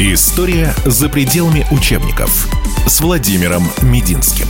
История 0.00 0.68
за 0.86 1.08
пределами 1.08 1.66
учебников 1.72 2.46
с 2.86 3.00
Владимиром 3.00 3.64
Мединским. 3.82 4.46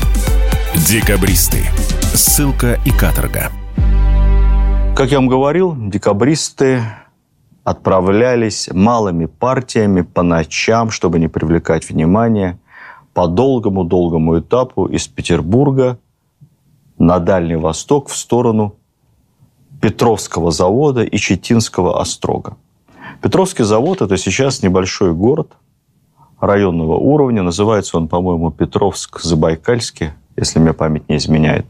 Декабристы. 0.87 1.65
Ссылка 2.13 2.79
и 2.85 2.91
каторга. 2.91 3.51
Как 4.95 5.11
я 5.11 5.17
вам 5.17 5.27
говорил, 5.27 5.75
декабристы 5.75 6.83
отправлялись 7.65 8.69
малыми 8.71 9.25
партиями 9.25 10.03
по 10.03 10.23
ночам, 10.23 10.91
чтобы 10.91 11.19
не 11.19 11.29
привлекать 11.29 11.89
внимание, 11.89 12.59
по 13.15 13.27
долгому-долгому 13.27 14.41
этапу 14.41 14.85
из 14.85 15.09
Петербурга 15.09 15.99
на 16.99 17.21
Дальний 17.21 17.57
Восток 17.57 18.11
в 18.11 18.17
сторону 18.19 18.77
Петровского 19.81 20.51
завода 20.51 21.05
и 21.05 21.17
Четинского 21.17 22.03
острога. 22.03 22.59
Петровский 23.21 23.65
завод– 23.65 24.01
это 24.03 24.17
сейчас 24.17 24.63
небольшой 24.63 25.13
город 25.13 25.53
районного 26.41 26.95
уровня. 26.95 27.43
Называется 27.43 27.97
он, 27.97 28.07
по-моему, 28.07 28.51
Петровск-Забайкальский, 28.53 30.11
если 30.37 30.61
мне 30.61 30.73
память 30.73 31.09
не 31.09 31.17
изменяет. 31.17 31.67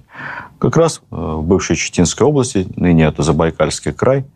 Как 0.59 0.77
раз 0.77 1.01
э, 1.11 1.17
в 1.17 1.43
бывшей 1.43 1.77
Читинской 1.77 2.27
области, 2.27 2.67
ныне 2.77 3.05
это 3.05 3.23
Забайкальский 3.23 3.93
край. 3.93 4.27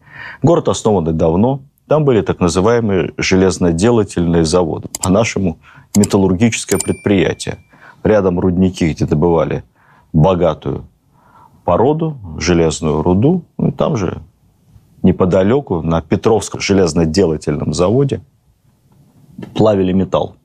Город 0.43 0.69
основан 0.69 1.17
давно. 1.17 1.61
Там 1.87 2.05
были 2.05 2.23
так 2.23 2.41
называемые 2.41 3.13
железноделательные 3.19 4.47
заводы. 4.47 4.89
По-нашему, 5.03 5.59
металлургическое 5.95 6.79
предприятие. 6.79 7.59
Рядом 8.03 8.41
рудники, 8.41 8.91
где 8.91 9.05
добывали 9.05 9.65
богатую 10.15 10.87
породу, 11.65 12.17
железную 12.39 13.03
руду. 13.03 13.45
Ну, 13.59 13.69
и 13.69 13.73
там 13.73 13.97
же 13.97 14.23
неподалеку, 15.03 15.83
на 15.83 16.01
Петровском 16.01 16.61
железноделательном 16.61 17.75
заводе, 17.75 18.21
плавили 19.55 19.93
металл. 19.93 20.37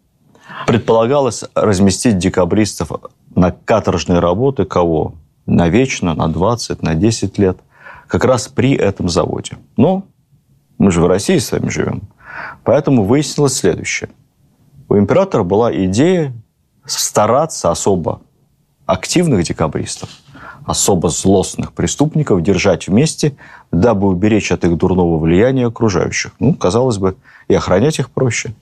Предполагалось 0.65 1.43
разместить 1.53 2.17
декабристов 2.17 2.91
на 3.35 3.51
каторжные 3.51 4.19
работы 4.19 4.65
кого? 4.65 5.13
Навечно, 5.45 6.13
на 6.13 6.27
20, 6.27 6.81
на 6.81 6.95
10 6.95 7.37
лет. 7.37 7.57
Как 8.07 8.25
раз 8.25 8.47
при 8.47 8.73
этом 8.73 9.09
заводе. 9.09 9.57
Но 9.75 10.03
мы 10.77 10.91
же 10.91 11.01
в 11.01 11.07
России 11.07 11.37
с 11.37 11.51
вами 11.51 11.69
живем. 11.69 12.03
Поэтому 12.63 13.03
выяснилось 13.03 13.53
следующее. 13.53 14.09
У 14.89 14.97
императора 14.97 15.43
была 15.43 15.73
идея 15.85 16.33
стараться 16.85 17.71
особо 17.71 18.21
активных 18.85 19.43
декабристов– 19.43 20.09
особо 20.67 21.09
злостных 21.09 21.71
преступников 21.71 22.43
держать 22.43 22.87
вместе, 22.87 23.37
дабы 23.71 24.07
уберечь 24.07 24.51
от 24.51 24.65
их 24.65 24.77
дурного 24.77 25.17
влияния 25.17 25.67
окружающих. 25.67 26.33
Ну, 26.39 26.53
казалось 26.53 26.97
бы, 26.97 27.15
и 27.47 27.55
охранять 27.55 27.99
их 27.99 28.11
проще. 28.11 28.53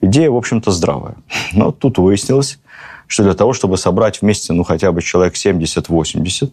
Идея, 0.00 0.30
в 0.30 0.36
общем-то, 0.36 0.70
здравая. 0.70 1.14
Но 1.52 1.70
тут 1.70 1.98
выяснилось, 1.98 2.58
что 3.06 3.22
для 3.22 3.34
того, 3.34 3.52
чтобы 3.52 3.76
собрать 3.76 4.22
вместе, 4.22 4.54
ну, 4.54 4.64
хотя 4.64 4.92
бы 4.92 5.02
человек 5.02 5.34
70-80 5.34 6.50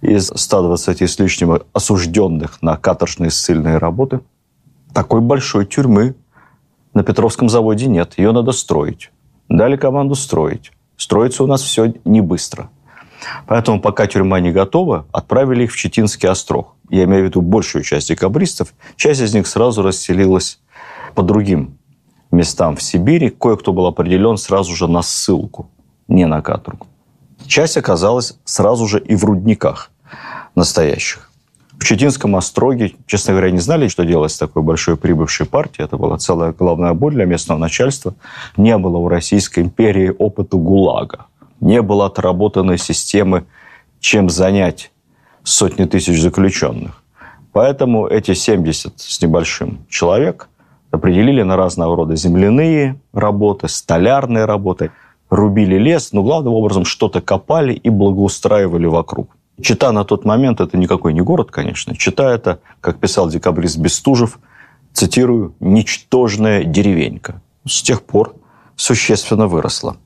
из 0.00 0.32
120 0.34 1.02
с 1.02 1.18
лишним 1.20 1.60
осужденных 1.72 2.60
на 2.60 2.76
каторжные 2.76 3.30
ссыльные 3.30 3.78
работы, 3.78 4.18
такой 4.92 5.20
большой 5.20 5.64
тюрьмы 5.64 6.16
на 6.92 7.04
Петровском 7.04 7.48
заводе 7.48 7.86
нет. 7.86 8.14
Ее 8.16 8.32
надо 8.32 8.50
строить. 8.50 9.12
Дали 9.48 9.76
команду 9.76 10.16
строить. 10.16 10.72
Строится 10.96 11.44
у 11.44 11.46
нас 11.46 11.62
все 11.62 11.94
не 12.04 12.20
быстро. 12.20 12.68
Поэтому, 13.46 13.80
пока 13.80 14.06
тюрьма 14.06 14.40
не 14.40 14.52
готова, 14.52 15.06
отправили 15.12 15.64
их 15.64 15.72
в 15.72 15.76
Читинский 15.76 16.28
острог. 16.28 16.74
Я 16.90 17.04
имею 17.04 17.22
в 17.22 17.26
виду 17.26 17.40
большую 17.40 17.82
часть 17.82 18.08
декабристов. 18.08 18.74
Часть 18.96 19.20
из 19.20 19.34
них 19.34 19.46
сразу 19.46 19.82
расселилась 19.82 20.60
по 21.14 21.22
другим 21.22 21.78
местам 22.30 22.76
в 22.76 22.82
Сибири. 22.82 23.30
Кое-кто 23.30 23.72
был 23.72 23.86
определен 23.86 24.36
сразу 24.36 24.74
же 24.74 24.88
на 24.88 25.02
ссылку, 25.02 25.70
не 26.08 26.26
на 26.26 26.42
каторгу. 26.42 26.86
Часть 27.46 27.76
оказалась 27.76 28.38
сразу 28.44 28.86
же 28.86 29.00
и 29.00 29.14
в 29.14 29.24
рудниках 29.24 29.90
настоящих. 30.54 31.30
В 31.78 31.84
Читинском 31.84 32.36
остроге, 32.36 32.94
честно 33.06 33.32
говоря, 33.32 33.50
не 33.50 33.58
знали, 33.58 33.88
что 33.88 34.04
делать 34.04 34.32
с 34.32 34.38
такой 34.38 34.62
большой 34.62 34.96
прибывшей 34.96 35.44
партией. 35.44 35.84
Это 35.84 35.96
была 35.96 36.16
целая 36.18 36.52
головная 36.52 36.94
боль 36.94 37.14
для 37.14 37.26
местного 37.26 37.58
начальства. 37.58 38.14
Не 38.56 38.78
было 38.78 38.98
в 39.00 39.08
Российской 39.08 39.60
империи 39.60 40.14
опыта 40.16 40.56
ГУЛАГа 40.56 41.26
не 41.64 41.80
было 41.80 42.06
отработанной 42.06 42.78
системы, 42.78 43.46
чем 43.98 44.28
занять 44.28 44.92
сотни 45.42 45.86
тысяч 45.86 46.20
заключенных. 46.20 47.02
Поэтому 47.52 48.06
эти 48.06 48.34
70 48.34 49.00
с 49.00 49.22
небольшим 49.22 49.86
человек 49.88 50.48
определили 50.90 51.42
на 51.42 51.56
разного 51.56 51.96
рода 51.96 52.16
земляные 52.16 53.00
работы, 53.12 53.68
столярные 53.68 54.44
работы, 54.44 54.90
рубили 55.30 55.76
лес, 55.76 56.12
но 56.12 56.22
главным 56.22 56.52
образом 56.52 56.84
что-то 56.84 57.20
копали 57.22 57.72
и 57.72 57.88
благоустраивали 57.88 58.86
вокруг. 58.86 59.34
Чита 59.60 59.90
на 59.92 60.04
тот 60.04 60.24
момент 60.24 60.60
это 60.60 60.76
никакой 60.76 61.14
не 61.14 61.22
город, 61.22 61.50
конечно. 61.50 61.96
Чита 61.96 62.30
это, 62.30 62.60
как 62.80 62.98
писал 62.98 63.30
декабрист 63.30 63.78
Бестужев, 63.78 64.38
цитирую, 64.92 65.54
«ничтожная 65.60 66.64
деревенька». 66.64 67.40
С 67.66 67.80
тех 67.82 68.02
пор 68.02 68.34
существенно 68.76 69.46
выросла. 69.46 69.96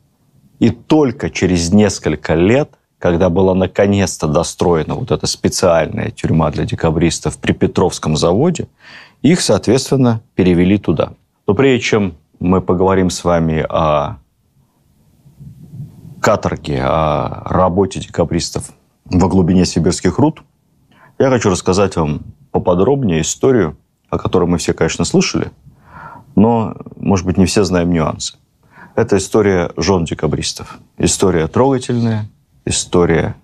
И 0.59 0.71
только 0.71 1.31
через 1.31 1.73
несколько 1.73 2.35
лет, 2.35 2.71
когда 2.99 3.29
была 3.29 3.55
наконец-то 3.55 4.27
достроена 4.27 4.95
вот 4.95 5.11
эта 5.11 5.27
специальная 5.27 6.11
тюрьма 6.11 6.51
для 6.51 6.65
декабристов 6.65 7.39
при 7.39 7.53
Петровском 7.53 8.17
заводе, 8.17 8.69
их, 9.23 9.41
соответственно, 9.41 10.21
перевели 10.35 10.79
туда. 10.79 11.13
Но 11.47 11.55
прежде 11.55 11.81
чем 11.81 12.15
мы 12.41 12.61
поговорим 12.61 13.11
с 13.11 13.25
вами 13.25 13.65
о 13.69 14.19
каторге, 16.21 16.83
о 16.83 17.45
работе 17.47 18.01
декабристов 18.01 18.71
во 19.05 19.29
глубине 19.29 19.65
сибирских 19.65 20.19
руд, 20.19 20.43
я 21.19 21.31
хочу 21.31 21.51
рассказать 21.51 21.97
вам 21.97 22.23
поподробнее 22.51 23.23
историю, 23.23 23.77
о 24.11 24.19
которой 24.19 24.49
мы 24.49 24.59
все, 24.59 24.73
конечно, 24.73 25.05
слышали, 25.05 25.51
но, 26.35 26.77
может 26.97 27.27
быть, 27.27 27.39
не 27.39 27.47
все 27.47 27.65
знаем 27.65 27.91
нюансы. 27.93 28.37
Это 28.99 29.19
история 29.19 29.71
жен 29.77 30.05
декабристов. 30.05 30.81
История 30.99 31.47
трогательная, 31.47 32.29
история 32.65 33.37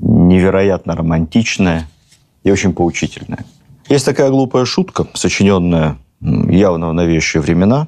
невероятно 0.00 0.96
романтичная 0.96 1.88
и 2.42 2.50
очень 2.50 2.74
поучительная. 2.74 3.44
Есть 3.88 4.04
такая 4.04 4.30
глупая 4.30 4.64
шутка, 4.64 5.06
сочиненная 5.14 5.98
явно 6.20 6.88
в 6.88 6.92
новейшие 6.92 7.40
времена. 7.40 7.86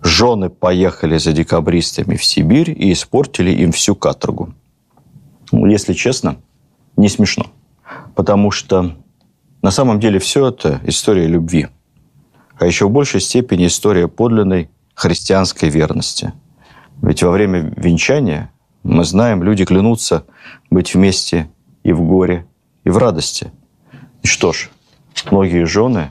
Жены 0.00 0.48
поехали 0.48 1.18
за 1.18 1.32
декабристами 1.32 2.14
в 2.14 2.24
Сибирь 2.24 2.70
и 2.70 2.92
испортили 2.92 3.50
им 3.50 3.72
всю 3.72 3.96
каторгу. 3.96 4.54
Ну, 5.50 5.66
если 5.66 5.92
честно, 5.92 6.36
не 6.96 7.08
смешно. 7.08 7.46
Потому 8.14 8.52
что 8.52 8.94
на 9.60 9.72
самом 9.72 9.98
деле 9.98 10.20
все 10.20 10.46
это 10.46 10.80
история 10.84 11.26
любви. 11.26 11.66
А 12.60 12.64
еще 12.64 12.86
в 12.86 12.92
большей 12.92 13.20
степени 13.20 13.66
история 13.66 14.06
подлинной 14.06 14.70
христианской 14.94 15.68
верности. 15.68 16.32
Ведь 17.02 17.22
во 17.22 17.30
время 17.30 17.72
венчания, 17.76 18.50
мы 18.82 19.04
знаем, 19.04 19.42
люди 19.42 19.64
клянутся 19.64 20.24
быть 20.70 20.94
вместе 20.94 21.50
и 21.82 21.92
в 21.92 22.02
горе, 22.02 22.46
и 22.84 22.90
в 22.90 22.96
радости. 22.96 23.50
И 24.22 24.26
что 24.26 24.52
ж, 24.52 24.70
многие 25.30 25.64
жены, 25.66 26.10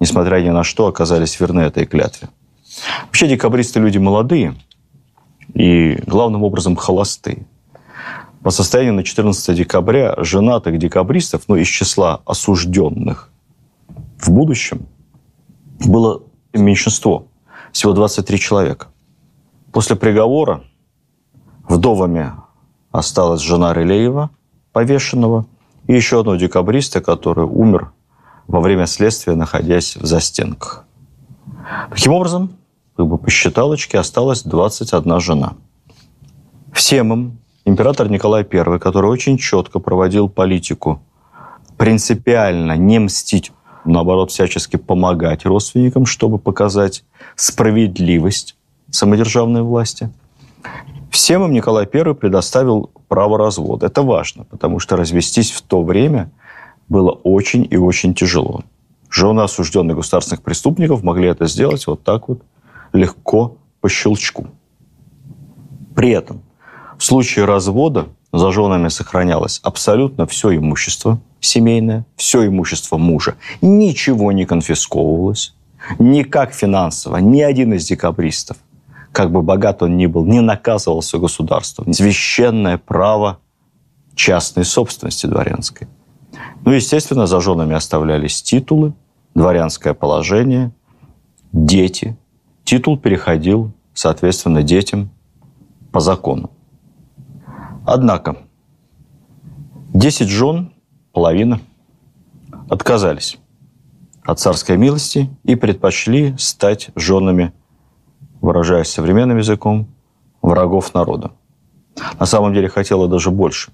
несмотря 0.00 0.40
ни 0.40 0.48
на 0.48 0.64
что, 0.64 0.86
оказались 0.86 1.38
верны 1.38 1.60
этой 1.60 1.86
клятве. 1.86 2.28
Вообще 3.06 3.28
декабристы 3.28 3.80
люди 3.80 3.98
молодые 3.98 4.54
и, 5.54 6.00
главным 6.06 6.42
образом, 6.42 6.76
холостые. 6.76 7.46
По 8.42 8.50
состоянию 8.50 8.94
на 8.94 9.02
14 9.02 9.56
декабря 9.56 10.14
женатых 10.18 10.78
декабристов, 10.78 11.42
ну, 11.48 11.56
из 11.56 11.66
числа 11.66 12.22
осужденных 12.24 13.30
в 14.18 14.30
будущем, 14.30 14.86
было 15.80 16.22
меньшинство– 16.52 17.26
всего 17.72 17.92
23 17.92 18.38
человека. 18.38 18.88
После 19.72 19.96
приговора 19.96 20.64
вдовами 21.68 22.32
осталась 22.90 23.40
жена 23.40 23.72
Релеева, 23.72 24.30
повешенного, 24.72 25.46
и 25.86 25.94
еще 25.94 26.20
одного 26.20 26.36
декабриста, 26.36 27.00
который 27.00 27.44
умер 27.44 27.92
во 28.46 28.60
время 28.60 28.86
следствия, 28.86 29.34
находясь 29.34 29.96
в 29.96 30.06
застенках. 30.06 30.84
Таким 31.90 32.12
образом, 32.12 32.52
как 32.96 33.06
бы 33.06 33.18
по 33.18 33.30
считалочке 33.30 33.98
осталась 33.98 34.42
21 34.42 35.20
жена. 35.20 35.52
Всем 36.72 37.12
им 37.12 37.38
император 37.64 38.10
Николай 38.10 38.46
I, 38.50 38.78
который 38.78 39.10
очень 39.10 39.38
четко 39.38 39.78
проводил 39.78 40.28
политику 40.28 41.02
принципиально 41.76 42.76
не 42.76 42.98
мстить 42.98 43.52
наоборот, 43.92 44.30
всячески 44.30 44.76
помогать 44.76 45.44
родственникам, 45.44 46.06
чтобы 46.06 46.38
показать 46.38 47.04
справедливость 47.36 48.56
самодержавной 48.90 49.62
власти. 49.62 50.10
Всем 51.10 51.44
им 51.44 51.52
Николай 51.52 51.88
I 51.92 52.14
предоставил 52.14 52.90
право 53.08 53.38
развода. 53.38 53.86
Это 53.86 54.02
важно, 54.02 54.44
потому 54.44 54.78
что 54.78 54.96
развестись 54.96 55.50
в 55.50 55.62
то 55.62 55.82
время 55.82 56.30
было 56.88 57.10
очень 57.10 57.66
и 57.70 57.76
очень 57.76 58.14
тяжело. 58.14 58.62
Жены 59.10 59.40
осужденных 59.40 59.96
государственных 59.96 60.42
преступников 60.42 61.02
могли 61.02 61.28
это 61.28 61.46
сделать 61.46 61.86
вот 61.86 62.02
так 62.02 62.28
вот 62.28 62.42
легко 62.92 63.56
по 63.80 63.88
щелчку. 63.88 64.48
При 65.94 66.10
этом 66.10 66.42
в 66.98 67.04
случае 67.04 67.44
развода 67.44 68.06
за 68.32 68.52
женами 68.52 68.88
сохранялось 68.88 69.60
абсолютно 69.62 70.26
все 70.26 70.54
имущество 70.56 71.18
семейное, 71.40 72.04
все 72.16 72.46
имущество 72.46 72.98
мужа. 72.98 73.36
Ничего 73.60 74.32
не 74.32 74.44
конфисковывалось. 74.44 75.54
Никак 75.98 76.52
финансово. 76.52 77.18
Ни 77.18 77.40
один 77.40 77.72
из 77.74 77.86
декабристов, 77.86 78.56
как 79.12 79.30
бы 79.30 79.42
богат 79.42 79.82
он 79.82 79.96
ни 79.96 80.06
был, 80.06 80.24
не 80.24 80.40
наказывался 80.40 81.18
государством. 81.18 81.92
Священное 81.92 82.78
право 82.78 83.38
частной 84.14 84.64
собственности 84.64 85.26
дворянской. 85.26 85.88
Ну, 86.64 86.72
естественно, 86.72 87.26
за 87.26 87.40
женами 87.40 87.74
оставлялись 87.74 88.42
титулы, 88.42 88.92
дворянское 89.34 89.94
положение, 89.94 90.72
дети. 91.52 92.16
Титул 92.64 92.98
переходил, 92.98 93.72
соответственно, 93.94 94.62
детям 94.62 95.10
по 95.92 96.00
закону. 96.00 96.50
Однако 97.90 98.36
10 99.94 100.28
жен, 100.28 100.74
половина, 101.12 101.58
отказались 102.68 103.38
от 104.24 104.38
царской 104.38 104.76
милости 104.76 105.30
и 105.44 105.54
предпочли 105.54 106.34
стать 106.36 106.90
женами, 106.96 107.54
выражаясь 108.42 108.88
современным 108.88 109.38
языком, 109.38 109.88
врагов 110.42 110.92
народа. 110.92 111.30
На 112.20 112.26
самом 112.26 112.52
деле 112.52 112.68
хотела 112.68 113.08
даже 113.08 113.30
больше, 113.30 113.72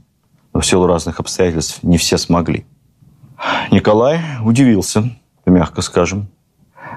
но 0.52 0.60
в 0.60 0.66
силу 0.66 0.86
разных 0.86 1.18
обстоятельств 1.18 1.82
не 1.82 1.98
все 1.98 2.16
смогли. 2.16 2.64
Николай 3.72 4.20
удивился, 4.44 5.10
мягко 5.44 5.82
скажем. 5.82 6.28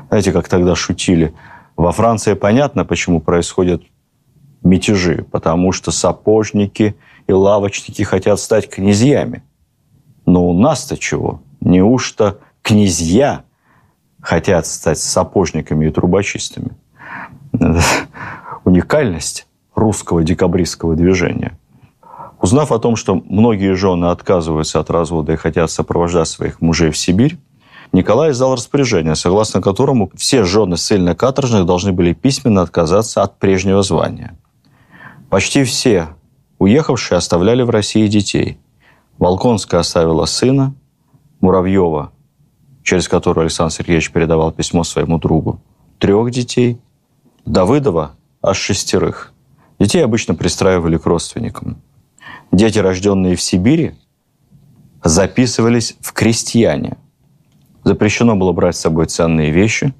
Знаете, 0.09 0.31
как 0.31 0.47
тогда 0.47 0.75
шутили, 0.75 1.33
во 1.75 1.91
Франции 1.93 2.35
понятно, 2.35 2.85
почему 2.85 3.21
происходят 3.21 3.81
мятежи, 4.63 5.25
потому 5.31 5.71
что 5.71 5.91
сапожники 5.91 6.95
и 7.27 7.33
лавочники 7.33 8.01
хотят 8.03 8.39
стать 8.39 8.69
князьями. 8.69 9.43
Но 10.25 10.47
у 10.47 10.57
нас-то 10.57 10.97
чего? 10.97 11.41
Неужто 11.61 12.39
князья 12.61 13.43
хотят 14.21 14.65
стать 14.65 14.99
сапожниками 14.99 15.87
и 15.87 15.91
трубочистами? 15.91 16.71
уникальность 18.67 19.47
русского 19.75 20.23
декабристского 20.23 20.95
движения. 20.95 21.57
Узнав 22.41 22.71
о 22.71 22.79
том, 22.79 22.95
что 22.95 23.15
многие 23.15 23.73
жены 23.73 24.07
отказываются 24.07 24.79
от 24.79 24.89
развода 24.89 25.33
и 25.33 25.37
хотят 25.37 25.71
сопровождать 25.71 26.27
своих 26.27 26.61
мужей 26.61 26.91
в 26.91 26.97
Сибирь, 26.97 27.37
Николай 27.93 28.31
издал 28.31 28.53
распоряжение, 28.53 29.15
согласно 29.15 29.61
которому 29.61 30.11
все 30.15 30.43
жены 30.43 30.75
ссыльно-каторжных 30.75 31.65
должны 31.65 31.93
были 31.93 32.13
письменно 32.13 32.61
отказаться 32.61 33.23
от 33.23 33.39
прежнего 33.39 33.81
звания. 33.81 34.37
Почти 35.29 35.63
все 35.63 36.09
уехавшие 36.59 37.17
оставляли 37.17 37.63
в 37.63 37.69
России 37.69 38.07
детей. 38.07 38.57
Волконская 39.17 39.79
оставила 39.79 40.25
сына, 40.25 40.75
Муравьева, 41.39 42.11
через 42.83 43.07
которую 43.07 43.43
Александр 43.43 43.73
Сергеевич 43.73 44.11
передавал 44.11 44.51
письмо 44.51 44.83
своему 44.83 45.19
другу, 45.19 45.61
трех 45.99 46.31
детей, 46.31 46.79
Давыдова 47.45 48.15
аж 48.41 48.57
шестерых. 48.57 49.33
Детей 49.79 50.03
обычно 50.03 50.35
пристраивали 50.35 50.97
к 50.97 51.05
родственникам. 51.05 51.81
Дети, 52.51 52.79
рожденные 52.79 53.35
в 53.35 53.41
Сибири, 53.41 53.95
записывались 55.03 55.95
в 56.01 56.13
крестьяне. 56.13 56.97
Запрещено 57.83 58.35
было 58.35 58.51
брать 58.51 58.75
с 58.75 58.81
собой 58.81 59.05
ценные 59.05 59.51
вещи 59.51 59.93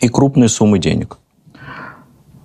и 0.00 0.08
крупные 0.08 0.48
суммы 0.48 0.78
денег. 0.78 1.18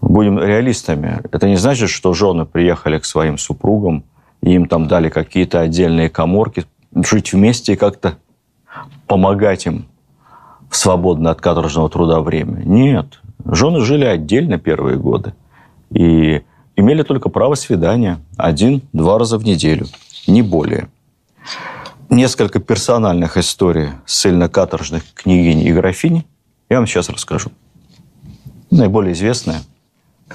Будем 0.09 0.39
реалистами. 0.39 1.21
Это 1.31 1.47
не 1.47 1.55
значит, 1.55 1.91
что 1.91 2.15
жены 2.15 2.43
приехали 2.43 2.97
к 2.97 3.05
своим 3.05 3.37
супругам, 3.37 4.03
и 4.41 4.53
им 4.53 4.67
там 4.67 4.87
дали 4.87 5.09
какие-то 5.09 5.59
отдельные 5.59 6.09
коморки, 6.09 6.65
жить 6.95 7.31
вместе 7.31 7.73
и 7.73 7.75
как-то 7.75 8.15
помогать 9.05 9.67
им 9.67 9.85
в 10.67 10.75
свободное 10.77 11.31
от 11.31 11.41
каторжного 11.41 11.91
труда 11.91 12.21
время. 12.21 12.63
Нет. 12.65 13.21
Жены 13.45 13.81
жили 13.81 14.03
отдельно 14.03 14.57
первые 14.57 14.97
годы. 14.97 15.35
И 15.91 16.41
имели 16.75 17.03
только 17.03 17.29
право 17.29 17.53
свидания 17.53 18.17
один-два 18.35 19.19
раза 19.19 19.37
в 19.37 19.45
неделю, 19.45 19.85
не 20.25 20.41
более. 20.41 20.87
Несколько 22.09 22.59
персональных 22.59 23.37
историй 23.37 23.89
ссыльно-каторжных 24.07 25.03
княгинь 25.13 25.61
и 25.61 25.71
графинь 25.71 26.25
я 26.67 26.77
вам 26.77 26.87
сейчас 26.87 27.09
расскажу. 27.09 27.51
Наиболее 28.71 29.13
известная– 29.13 29.61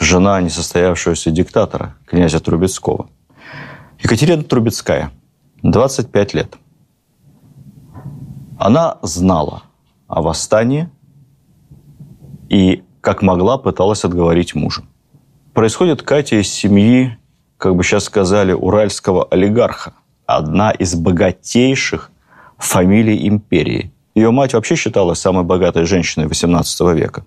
жена 0.01 0.41
несостоявшегося 0.41 1.31
диктатора, 1.31 1.95
князя 2.07 2.41
Трубецкого. 2.41 3.09
Екатерина 4.01 4.43
Трубецкая, 4.43 5.11
25 5.63 6.35
лет. 6.35 6.55
Она 8.59 8.99
знала 9.03 9.63
о 10.09 10.23
восстании 10.23 10.89
и, 12.49 12.83
как 13.01 13.23
могла, 13.23 13.59
пыталась 13.59 14.05
отговорить 14.05 14.55
мужа. 14.55 14.83
Происходит 15.53 16.03
Катя 16.03 16.37
из 16.37 16.49
семьи, 16.49 17.17
как 17.59 17.77
бы 17.77 17.85
сейчас 17.85 18.05
сказали, 18.05 18.53
уральского 18.53 19.25
олигарха. 19.25 19.95
Одна 20.27 20.71
из 20.71 20.95
богатейших 20.95 22.11
фамилий 22.59 23.29
империи. 23.29 23.93
Ее 24.15 24.31
мать 24.31 24.55
вообще 24.55 24.77
считалась 24.77 25.19
самой 25.19 25.45
богатой 25.45 25.85
женщиной 25.85 26.27
XVIII 26.27 26.95
века. 26.95 27.25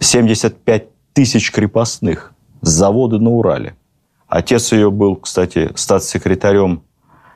75 0.00 0.88
тысяч 1.20 1.52
крепостных, 1.52 2.32
заводы 2.62 3.18
на 3.18 3.28
Урале. 3.28 3.76
Отец 4.26 4.72
ее 4.72 4.90
был, 4.90 5.16
кстати, 5.16 5.70
статс-секретарем 5.74 6.82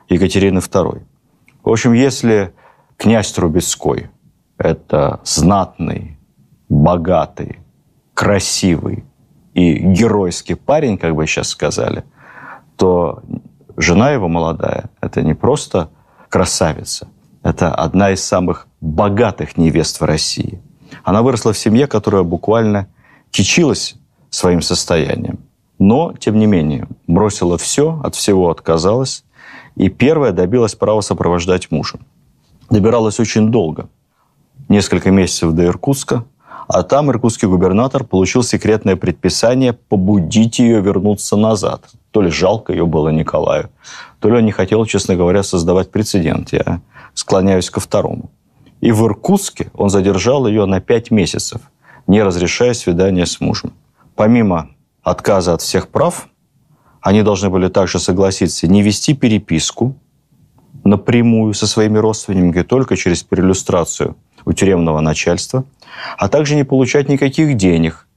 Екатерины 0.09 0.57
II. 0.57 1.03
В 1.63 1.69
общем, 1.69 1.93
если 1.93 2.51
князь 2.97 3.31
Трубецкой– 3.31 4.09
это 4.57 5.19
знатный, 5.23 6.17
богатый, 6.67 7.59
красивый, 8.15 9.05
и 9.53 9.77
геройский 9.77 10.55
парень, 10.55 10.97
как 10.97 11.13
бы 11.13 11.27
сейчас 11.27 11.49
сказали, 11.49 12.05
то 12.77 13.21
жена 13.77 14.09
его 14.09 14.27
молодая– 14.27 14.89
это 14.99 15.21
не 15.21 15.35
просто 15.35 15.91
красавица, 16.29 17.07
это 17.43 17.71
одна 17.71 18.09
из 18.09 18.23
самых 18.23 18.67
богатых 18.81 19.57
невест 19.57 20.01
в 20.01 20.05
России. 20.05 20.59
Она 21.03 21.21
выросла 21.21 21.53
в 21.53 21.57
семье, 21.59 21.85
которая 21.85 22.23
буквально 22.23 22.87
кичилась 23.35 23.95
своим 24.29 24.61
состоянием. 24.61 25.39
Но, 25.77 26.13
тем 26.17 26.39
не 26.39 26.45
менее, 26.45 26.87
бросила 27.05 27.57
все, 27.57 27.99
от 28.01 28.15
всего 28.15 28.49
отказалась, 28.49 29.25
и 29.75 29.89
первая 29.89 30.31
добилась 30.31 30.73
права 30.75 31.01
сопровождать 31.01 31.69
мужа. 31.69 31.99
Добиралась 32.69 33.19
очень 33.19 33.51
долго. 33.51 33.89
Несколько 34.69 35.11
месяцев 35.11 35.51
до 35.51 35.65
Иркутска, 35.65 36.23
а 36.69 36.83
там 36.83 37.11
иркутский 37.11 37.49
губернатор 37.49 38.05
получил 38.05 38.41
секретное 38.41 38.95
предписание 38.95 39.73
побудить 39.73 40.59
ее 40.59 40.79
вернуться 40.79 41.35
назад. 41.35 41.89
То 42.11 42.21
ли 42.21 42.29
жалко 42.29 42.71
ее 42.71 42.85
было 42.85 43.09
Николаю, 43.09 43.69
то 44.19 44.29
ли 44.29 44.37
он 44.37 44.45
не 44.45 44.53
хотел, 44.53 44.85
честно 44.85 45.17
говоря, 45.17 45.43
создавать 45.43 45.91
прецедент. 45.91 46.53
Я 46.53 46.79
склоняюсь 47.13 47.69
ко 47.69 47.81
второму. 47.81 48.31
И 48.79 48.93
в 48.93 49.05
Иркутске 49.05 49.71
он 49.73 49.89
задержал 49.89 50.47
ее 50.47 50.65
на 50.65 50.79
пять 50.79 51.11
месяцев, 51.11 51.61
не 52.07 52.23
разрешая 52.23 52.73
свидания 52.73 53.25
с 53.25 53.39
мужем. 53.39 53.73
Помимо 54.15 54.69
отказа 55.03 55.53
от 55.53 55.61
всех 55.61 55.89
прав, 55.89 56.27
они 57.01 57.21
должны 57.21 57.49
были 57.49 57.67
также 57.67 57.99
согласиться 57.99 58.67
не 58.67 58.81
вести 58.81 59.13
переписку 59.13 59.95
напрямую 60.83 61.53
со 61.53 61.67
своими 61.67 61.97
родственниками, 61.97 62.63
только 62.63 62.95
через 62.95 63.23
переиллюстрацию 63.23 64.15
у 64.45 64.53
тюремного 64.53 65.01
начальства, 65.01 65.65
а 66.17 66.27
также 66.27 66.55
не 66.55 66.63
получать 66.63 67.09
никаких 67.09 67.57
денег, 67.57 68.07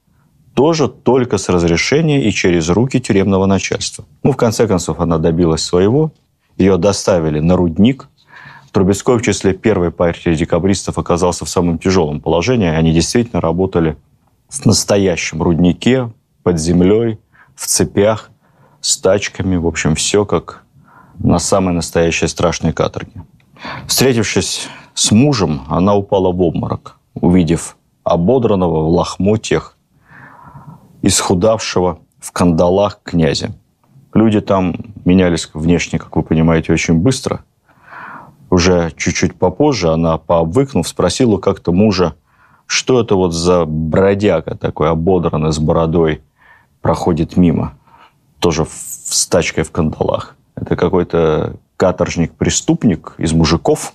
тоже 0.53 0.87
только 0.87 1.37
с 1.37 1.49
разрешения 1.49 2.27
и 2.27 2.31
через 2.31 2.69
руки 2.69 2.99
тюремного 2.99 3.45
начальства. 3.45 4.05
Ну, 4.23 4.33
в 4.33 4.37
конце 4.37 4.67
концов, 4.67 4.99
она 4.99 5.17
добилась 5.17 5.63
своего, 5.63 6.11
ее 6.57 6.77
доставили 6.77 7.39
на 7.39 7.55
рудник. 7.55 8.08
Трубецкой 8.71 9.17
в 9.17 9.21
числе 9.21 9.53
первой 9.53 9.91
партии 9.91 10.33
декабристов 10.35 10.97
оказался 10.97 11.45
в 11.45 11.49
самом 11.49 11.79
тяжелом 11.79 12.21
положении. 12.21 12.69
Они 12.69 12.91
действительно 12.93 13.41
работали 13.41 13.97
в 14.47 14.65
настоящем 14.65 15.41
руднике, 15.41 16.11
под 16.43 16.59
землей, 16.59 17.19
в 17.55 17.65
цепях, 17.65 18.31
с 18.81 18.97
тачками. 18.97 19.55
В 19.55 19.67
общем, 19.67 19.95
все 19.95 20.25
как 20.25 20.63
на 21.17 21.39
самой 21.39 21.73
настоящей 21.73 22.27
страшной 22.27 22.73
каторге. 22.73 23.23
Встретившись 23.87 24.67
с 24.93 25.11
мужем, 25.11 25.61
она 25.67 25.95
упала 25.95 26.31
в 26.31 26.41
обморок, 26.41 26.97
увидев 27.13 27.75
ободранного 28.03 28.83
в 28.83 28.89
лохмотьях, 28.89 29.77
исхудавшего 31.01 31.99
в 32.19 32.31
кандалах 32.31 33.01
князя. 33.03 33.51
Люди 34.13 34.41
там 34.41 34.75
менялись 35.05 35.49
внешне, 35.53 35.99
как 35.99 36.15
вы 36.15 36.23
понимаете, 36.23 36.73
очень 36.73 36.95
быстро. 36.95 37.43
Уже 38.49 38.91
чуть-чуть 38.97 39.35
попозже 39.35 39.91
она, 39.91 40.17
пообвыкнув, 40.17 40.87
спросила 40.87 41.37
как-то 41.37 41.71
мужа, 41.71 42.15
что 42.65 42.99
это 43.01 43.15
вот 43.15 43.33
за 43.33 43.65
бродяга 43.65 44.55
такой 44.55 44.89
ободранный 44.89 45.51
с 45.51 45.59
бородой 45.59 46.21
проходит 46.81 47.37
мимо, 47.37 47.73
тоже 48.39 48.65
с 48.69 49.27
тачкой 49.27 49.63
в 49.63 49.71
кандалах. 49.71 50.35
Это 50.55 50.75
какой-то 50.75 51.55
каторжник-преступник 51.77 53.15
из 53.17 53.33
мужиков. 53.33 53.93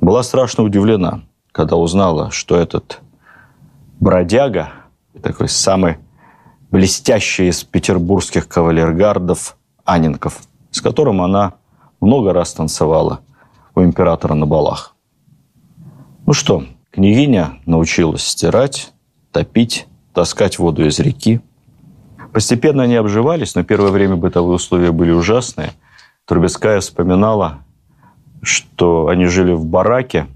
Была 0.00 0.22
страшно 0.22 0.64
удивлена, 0.64 1.22
когда 1.52 1.76
узнала, 1.76 2.30
что 2.30 2.56
этот 2.56 3.00
бродяга, 4.00 4.70
такой 5.22 5.48
самый 5.48 5.98
блестящий 6.70 7.48
из 7.48 7.62
петербургских 7.62 8.48
кавалергардов 8.48 9.56
Анинков, 9.84 10.40
с 10.70 10.80
которым 10.80 11.22
она 11.22 11.54
много 12.00 12.32
раз 12.32 12.52
танцевала 12.52 13.20
у 13.74 13.82
императора 13.82 14.34
на 14.34 14.46
балах. 14.46 14.94
Ну 16.26 16.32
что, 16.32 16.64
княгиня 16.90 17.60
научилась 17.66 18.26
стирать, 18.26 18.92
топить, 19.32 19.86
таскать 20.12 20.58
воду 20.58 20.86
из 20.86 20.98
реки. 20.98 21.40
Постепенно 22.32 22.84
они 22.84 22.96
обживались, 22.96 23.54
но 23.54 23.62
первое 23.62 23.90
время 23.90 24.16
бытовые 24.16 24.56
условия 24.56 24.92
были 24.92 25.10
ужасные. 25.10 25.72
Трубецкая 26.24 26.80
вспоминала, 26.80 27.58
что 28.42 29.08
они 29.08 29.26
жили 29.26 29.52
в 29.52 29.66
бараке 29.66 30.26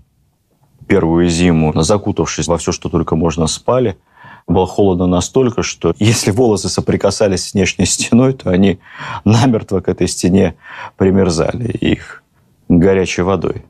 первую 0.87 1.29
зиму, 1.29 1.73
закутавшись 1.83 2.47
во 2.47 2.59
все, 2.59 2.73
что 2.73 2.89
только 2.89 3.17
можно, 3.17 3.47
спали– 3.47 3.97
было 4.49 4.67
холодно 4.67 5.07
настолько, 5.07 5.63
что 5.63 5.95
если 5.99 6.31
волосы 6.31 6.69
соприкасались 6.69 7.49
с 7.49 7.55
внешней 7.55 7.85
стеной, 7.85 8.33
то 8.33 8.51
они 8.51 8.81
намертво 9.25 9.81
к 9.81 9.89
этой 9.89 10.09
стене 10.09 10.57
примерзали. 10.97 11.71
Их 11.71 12.23
горячей 12.69 13.23
водой 13.23 13.65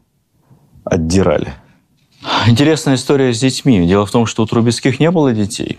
отдирали. 0.85 1.55
Интересная 2.47 2.97
история 2.97 3.33
с 3.33 3.41
детьми. 3.41 3.87
Дело 3.87 4.07
в 4.07 4.11
том, 4.11 4.27
что 4.27 4.43
у 4.43 4.47
Трубецких 4.47 5.01
не 5.01 5.11
было 5.11 5.33
детей. 5.33 5.79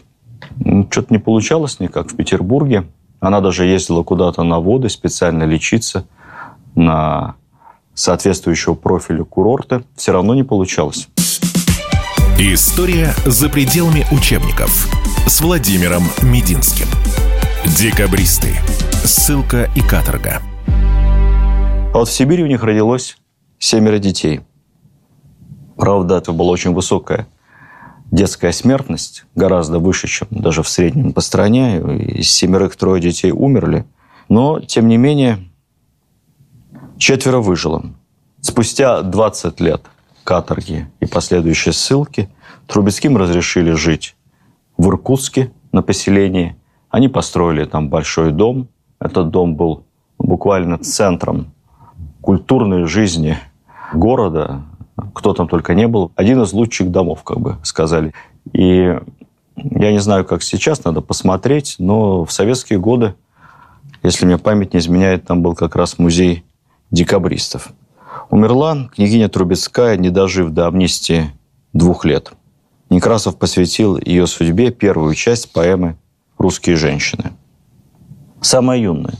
Что-то 0.90 1.08
не 1.10 1.20
получалось 1.20 1.80
никак 1.80 2.12
в 2.12 2.16
Петербурге. 2.16 2.86
Она 3.20 3.42
даже 3.42 3.66
ездила 3.66 4.04
куда-то 4.04 4.44
на 4.44 4.60
воды 4.60 4.90
специально 4.90 5.44
лечиться 5.44 6.06
на 6.76 7.36
соответствующего 7.94 8.76
профиля 8.76 9.26
курорта. 9.26 9.84
Все 9.96 10.14
равно 10.14 10.34
не 10.34 10.44
получалось. 10.44 11.10
История 12.38 13.14
за 13.26 13.50
пределами 13.50 14.06
учебников 14.12 14.88
с 15.28 15.42
Владимиром 15.42 16.04
Мединским. 16.22 16.88
Декабристы. 17.66 18.56
Ссылка 19.04 19.70
и 19.76 19.82
каторга. 19.82 20.42
А 21.92 21.98
вот 21.98 22.08
в 22.08 22.12
Сибири 22.12 22.44
у 22.44 22.48
них 22.48 22.64
родилось 22.64 23.18
семеро 23.58 23.98
детей. 23.98 24.42
Правда, 25.76 26.18
это 26.18 26.32
была 26.34 26.52
очень 26.52 26.74
высокая 26.74 27.28
детская 28.12 28.52
смертность, 28.52 29.26
гораздо 29.34 29.80
выше, 29.80 30.08
чем 30.08 30.28
даже 30.30 30.62
в 30.62 30.70
среднем 30.70 31.14
по 31.14 31.22
стране. 31.22 31.80
Из 31.80 32.32
семерых 32.32 32.76
трое 32.76 33.02
детей 33.02 33.32
умерли. 33.32 33.86
Но, 34.30 34.60
тем 34.60 34.88
не 34.88 34.98
менее, 34.98 35.40
четверо 37.00 37.40
выжило. 37.40 37.84
Спустя 38.42 39.02
20 39.02 39.60
лет 39.60 39.82
каторги 40.24 40.88
и 41.00 41.08
последующие 41.08 41.74
ссылки, 41.74 42.30
Трубецким 42.68 43.18
разрешили 43.18 43.72
жить 43.72 44.16
в 44.78 44.88
Иркутске 44.90 45.52
на 45.72 45.82
поселении. 45.82 46.56
Они 46.90 47.08
построили 47.08 47.66
там 47.66 47.90
большой 47.90 48.32
дом. 48.32 48.68
Этот 49.00 49.32
дом 49.32 49.56
был 49.56 49.86
буквально 50.20 50.78
центром 50.78 51.52
культурной 52.22 52.86
жизни 52.86 53.38
города. 53.94 54.64
Кто 55.14 55.34
там 55.34 55.48
только 55.48 55.74
не 55.74 55.88
был. 55.88 56.12
Один 56.16 56.42
из 56.42 56.54
лучших 56.54 56.92
домов, 56.92 57.24
как 57.24 57.40
бы 57.40 57.58
сказали. 57.64 58.14
И 58.52 58.98
я 59.56 59.92
не 59.92 60.00
знаю, 60.00 60.26
как 60.26 60.44
сейчас, 60.44 60.84
надо 60.84 61.02
посмотреть, 61.02 61.76
но 61.80 62.26
в 62.26 62.32
советские 62.32 62.80
годы, 62.80 63.16
если 64.04 64.26
мне 64.26 64.38
память 64.38 64.74
не 64.74 64.80
изменяет, 64.80 65.26
там 65.26 65.42
был 65.42 65.56
как 65.56 65.76
раз 65.76 65.98
музей 65.98 66.44
декабристов. 66.92 67.70
Умерла 68.30 68.90
княгиня 68.94 69.30
Трубецкая, 69.30 69.98
не 69.98 70.10
дожив 70.10 70.52
до 70.52 70.68
амнистии 70.68 71.32
двух 71.74 72.06
лет. 72.06 72.32
Некрасов 72.90 73.38
посвятил 73.38 73.98
ее 73.98 74.28
судьбе 74.28 74.72
первую 74.72 75.14
часть 75.16 75.52
поэмы 75.52 75.98
«Русские 76.38 76.76
женщины». 76.76 77.32
Самая 78.42 78.80
юная, 78.80 79.16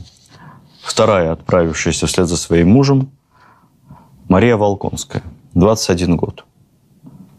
вторая, 0.90 1.32
отправившаяся 1.32 2.06
вслед 2.06 2.26
за 2.26 2.36
своим 2.36 2.70
мужем, 2.70 3.10
Мария 4.28 4.56
Волконская, 4.56 5.22
21 5.54 6.16
год. 6.16 6.44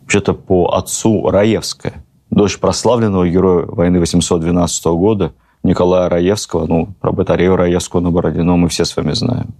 Вообще-то 0.01 0.33
по 0.33 0.73
отцу 0.73 1.29
Раевская, 1.29 2.03
дочь 2.29 2.57
прославленного 2.59 3.27
героя 3.27 3.65
войны 3.65 3.99
812 3.99 4.85
года 4.85 5.33
Николая 5.63 6.09
Раевского, 6.09 6.65
ну, 6.65 6.87
про 7.01 7.11
батарею 7.11 7.57
Раевского 7.57 7.99
на 7.99 8.09
Бородино 8.09 8.55
мы 8.55 8.69
все 8.69 8.85
с 8.85 8.95
вами 8.95 9.11
знаем. 9.11 9.53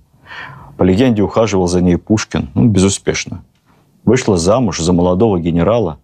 По 0.77 0.83
легенде, 0.83 1.21
ухаживал 1.21 1.67
за 1.67 1.81
ней 1.81 1.97
Пушкин, 1.97 2.49
ну, 2.55 2.67
безуспешно. 2.67 3.43
Вышла 4.05 4.37
замуж 4.37 4.79
за 4.79 4.93
молодого 4.93 5.37
генерала, 5.37 5.99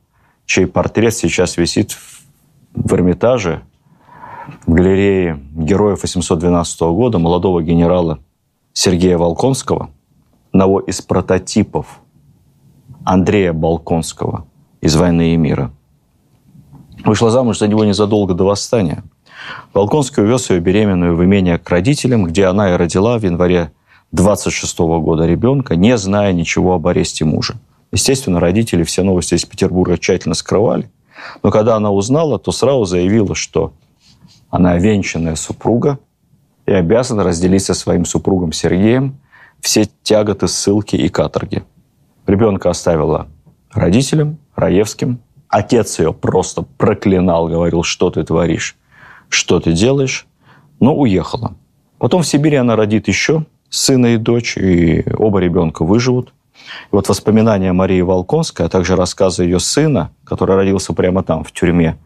чей 0.45 0.67
портрет 0.67 1.15
сейчас 1.15 1.57
висит 1.57 1.97
в 2.75 2.93
Эрмитаже, 2.93 3.61
в 4.65 4.73
галерее 4.73 5.39
героев 5.53 6.01
812 6.03 6.81
года, 6.81 7.19
молодого 7.19 7.61
генерала 7.61 8.19
Сергея 8.73 9.17
Волконского, 9.17 9.89
одного 10.51 10.79
из 10.79 11.01
прототипов 11.01 11.99
Андрея 13.03 13.53
Балконского 13.53 14.45
из 14.81 14.95
«Войны 14.95 15.33
и 15.33 15.37
мира». 15.37 15.71
Вышла 17.03 17.29
замуж 17.29 17.59
за 17.59 17.67
него 17.67 17.85
незадолго 17.85 18.33
до 18.33 18.45
восстания. 18.45 19.03
Волконский 19.73 20.23
увез 20.23 20.49
ее 20.49 20.59
беременную 20.59 21.15
в 21.15 21.23
имение 21.23 21.57
к 21.57 21.69
родителям, 21.69 22.25
где 22.25 22.45
она 22.45 22.73
и 22.73 22.77
родила 22.77 23.17
в 23.17 23.23
январе 23.23 23.71
26 24.11 24.79
года 24.79 25.25
ребенка, 25.25 25.75
не 25.75 25.97
зная 25.97 26.33
ничего 26.33 26.73
об 26.73 26.87
аресте 26.87 27.23
мужа. 27.23 27.55
Естественно, 27.91 28.39
родители 28.39 28.83
все 28.83 29.03
новости 29.03 29.35
из 29.35 29.45
Петербурга 29.45 29.97
тщательно 29.97 30.35
скрывали. 30.35 30.89
Но 31.43 31.51
когда 31.51 31.75
она 31.75 31.91
узнала, 31.91 32.39
то 32.39 32.51
сразу 32.51 32.85
заявила, 32.85 33.35
что 33.35 33.73
она 34.49 34.77
венчанная 34.77 35.35
супруга 35.35 35.99
и 36.65 36.71
обязана 36.71 37.23
разделить 37.23 37.63
со 37.63 37.73
своим 37.73 38.05
супругом 38.05 38.51
Сергеем 38.51 39.17
все 39.61 39.87
тяготы 40.03 40.47
ссылки 40.47 40.95
и 40.95 41.09
каторги. 41.09 41.63
Ребенка 42.25 42.69
оставила 42.69 43.27
родителям, 43.71 44.37
Раевским. 44.55 45.19
Отец 45.49 45.99
ее 45.99 46.13
просто 46.13 46.63
проклинал, 46.63 47.47
говорил, 47.47 47.83
что 47.83 48.09
ты 48.09 48.23
творишь, 48.23 48.75
что 49.29 49.59
ты 49.59 49.71
делаешь, 49.71 50.27
но 50.79 50.95
уехала. 50.95 51.55
Потом 51.99 52.23
в 52.23 52.27
Сибири 52.27 52.57
она 52.57 52.75
родит 52.75 53.07
еще 53.07 53.45
сына 53.69 54.07
и 54.07 54.17
дочь, 54.17 54.57
и 54.57 55.05
оба 55.17 55.39
ребенка 55.39 55.85
выживут. 55.85 56.33
И 56.55 56.89
вот 56.91 57.07
воспоминания 57.07 57.71
Марии 57.71 58.01
Волконской, 58.01 58.65
а 58.65 58.69
также 58.69 58.95
рассказы 58.95 59.43
ее 59.43 59.59
сына, 59.59 60.11
который 60.23 60.55
родился 60.55 60.93
прямо 60.93 61.23
там, 61.23 61.43
в 61.43 61.51
тюрьме 61.51 61.97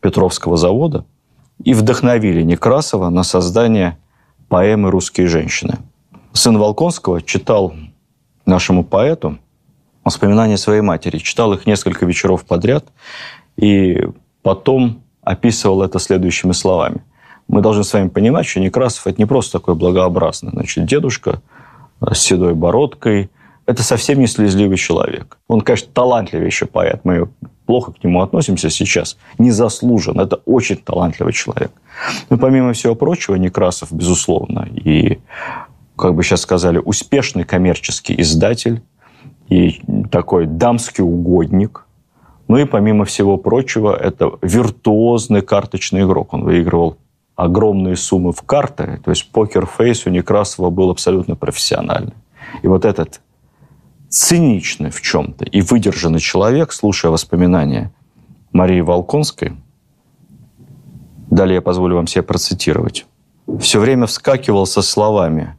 Петровского 0.00 0.56
завода, 0.56 1.04
и 1.64 1.74
вдохновили 1.74 2.42
Некрасова 2.42 3.10
на 3.10 3.22
создание 3.22 3.98
поэмы 4.48 4.90
«Русские 4.90 5.26
женщины». 5.26 5.78
Сын 6.32 6.56
Волконского 6.56 7.22
читал 7.22 7.74
нашему 8.46 8.84
поэту 8.84 9.38
воспоминания 10.04 10.56
своей 10.56 10.80
матери, 10.80 11.18
читал 11.18 11.52
их 11.52 11.66
несколько 11.66 12.06
вечеров 12.06 12.44
подряд, 12.44 12.86
и 13.56 14.08
потом 14.42 15.02
описывал 15.22 15.82
это 15.82 15.98
следующими 15.98 16.52
словами 16.52 17.02
мы 17.48 17.62
должны 17.62 17.82
с 17.82 17.92
вами 17.92 18.08
понимать, 18.08 18.46
что 18.46 18.60
Некрасов– 18.60 19.06
это 19.06 19.18
не 19.18 19.26
просто 19.26 19.58
такой 19.58 19.74
благообразный. 19.74 20.50
Значит, 20.52 20.84
дедушка 20.84 21.40
с 22.00 22.18
седой 22.18 22.54
бородкой– 22.54 23.30
это 23.66 23.82
совсем 23.82 24.20
не 24.20 24.26
слезливый 24.26 24.76
человек. 24.76 25.38
Он, 25.48 25.62
конечно, 25.62 25.88
талантливейший 25.92 26.68
поэт. 26.68 27.00
Мы 27.04 27.28
плохо 27.68 27.92
к 27.92 28.02
нему 28.02 28.22
относимся 28.22 28.70
сейчас. 28.70 29.18
Не 29.38 29.50
заслужен. 29.50 30.18
Это 30.18 30.36
очень 30.46 30.76
талантливый 30.76 31.34
человек. 31.34 31.70
Но 32.30 32.38
помимо 32.38 32.72
всего 32.72 32.94
прочего, 32.94 33.34
Некрасов, 33.36 33.92
безусловно, 33.92 34.66
и, 34.74 35.18
как 35.94 36.14
бы 36.14 36.22
сейчас 36.22 36.40
сказали, 36.40 36.78
успешный 36.78 37.44
коммерческий 37.44 38.18
издатель 38.20 38.80
и 39.50 39.82
такой 40.10 40.46
дамский 40.46 41.04
угодник– 41.04 41.84
ну 42.48 42.56
и 42.56 42.64
помимо 42.64 43.04
всего 43.04 43.36
прочего, 43.36 43.94
это 43.94 44.32
виртуозный 44.40 45.42
карточный 45.42 46.04
игрок. 46.04 46.32
Он 46.32 46.44
выигрывал 46.44 46.96
огромные 47.36 47.94
суммы 47.96 48.32
в 48.32 48.40
карты. 48.40 49.00
То 49.04 49.10
есть 49.10 49.30
покер-фейс 49.30 50.06
у 50.06 50.10
Некрасова 50.10 50.70
был 50.70 50.90
абсолютно 50.90 51.36
профессиональный. 51.36 52.14
И 52.62 52.66
вот 52.66 52.86
этот 52.86 53.20
циничный 54.08 54.90
в 54.90 55.00
чем-то 55.00 55.44
и 55.44 55.60
выдержанный 55.60 56.20
человек, 56.20 56.72
слушая 56.72 57.12
воспоминания 57.12 57.92
Марии 58.52 58.80
Волконской, 58.80 59.56
далее 61.30 61.56
я 61.56 61.62
позволю 61.62 61.96
вам 61.96 62.06
себе 62.06 62.22
процитировать, 62.22 63.06
все 63.60 63.80
время 63.80 64.06
вскакивал 64.06 64.66
со 64.66 64.82
словами 64.82 65.56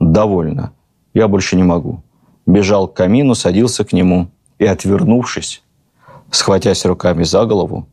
«довольно, 0.00 0.72
я 1.14 1.28
больше 1.28 1.56
не 1.56 1.62
могу, 1.62 2.02
бежал 2.46 2.88
к 2.88 2.94
камину, 2.94 3.34
садился 3.34 3.84
к 3.84 3.92
нему 3.92 4.28
и, 4.58 4.64
отвернувшись, 4.64 5.62
схватясь 6.30 6.84
руками 6.84 7.22
за 7.22 7.44
голову, 7.44 7.86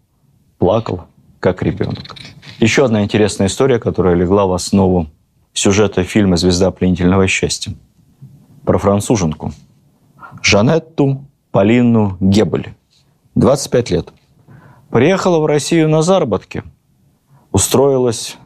плакал, 0.57 1.05
как 1.39 1.63
ребенок. 1.63 2.15
Еще 2.59 2.85
одна 2.85 3.03
интересная 3.03 3.47
история, 3.47 3.79
которая 3.79 4.15
легла 4.15 4.45
в 4.45 4.53
основу 4.53 5.07
сюжета 5.53 6.03
фильма 6.03 6.37
«Звезда 6.37 6.71
пленительного 6.71 7.27
счастья» 7.27 7.73
про 8.63 8.77
француженку. 8.77 9.51
Жанетту 10.43 11.25
Полину 11.51 12.17
Гебель, 12.19 12.73
25 13.35 13.91
лет. 13.91 14.13
Приехала 14.89 15.39
в 15.39 15.45
Россию 15.45 15.87
на 15.87 16.01
заработки. 16.01 16.63
Устроилась 17.51 18.37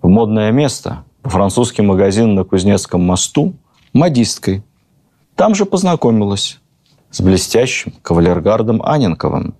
в 0.00 0.08
модное 0.08 0.52
место, 0.52 1.04
французский 1.24 1.82
магазин 1.82 2.34
на 2.34 2.44
Кузнецком 2.44 3.02
мосту, 3.02 3.54
модисткой. 3.92 4.62
Там 5.34 5.54
же 5.54 5.66
познакомилась 5.66 6.60
с 7.10 7.20
блестящим 7.20 7.92
кавалергардом 8.02 8.80
Аненковым. 8.82 9.54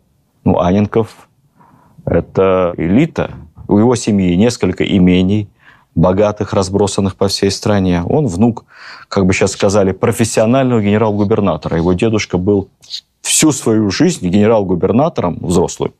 Ну, 0.44 0.60
Аненков– 0.60 1.28
это 2.04 2.74
элита. 2.76 3.32
У 3.68 3.78
его 3.78 3.96
семьи 3.96 4.34
несколько 4.36 4.84
имений, 4.84 5.48
богатых, 5.94 6.52
разбросанных 6.52 7.16
по 7.16 7.28
всей 7.28 7.50
стране. 7.50 8.02
Он 8.02 8.26
внук, 8.26 8.64
как 9.08 9.26
бы 9.26 9.34
сейчас 9.34 9.52
сказали, 9.52 9.92
профессионального 9.92 10.80
генерал-губернатора. 10.80 11.76
Его 11.76 11.92
дедушка 11.92 12.38
был 12.38 12.68
всю 13.20 13.52
свою 13.52 13.90
жизнь 13.90 14.26
генерал-губернатором, 14.28 15.38
взрослый, 15.40 15.92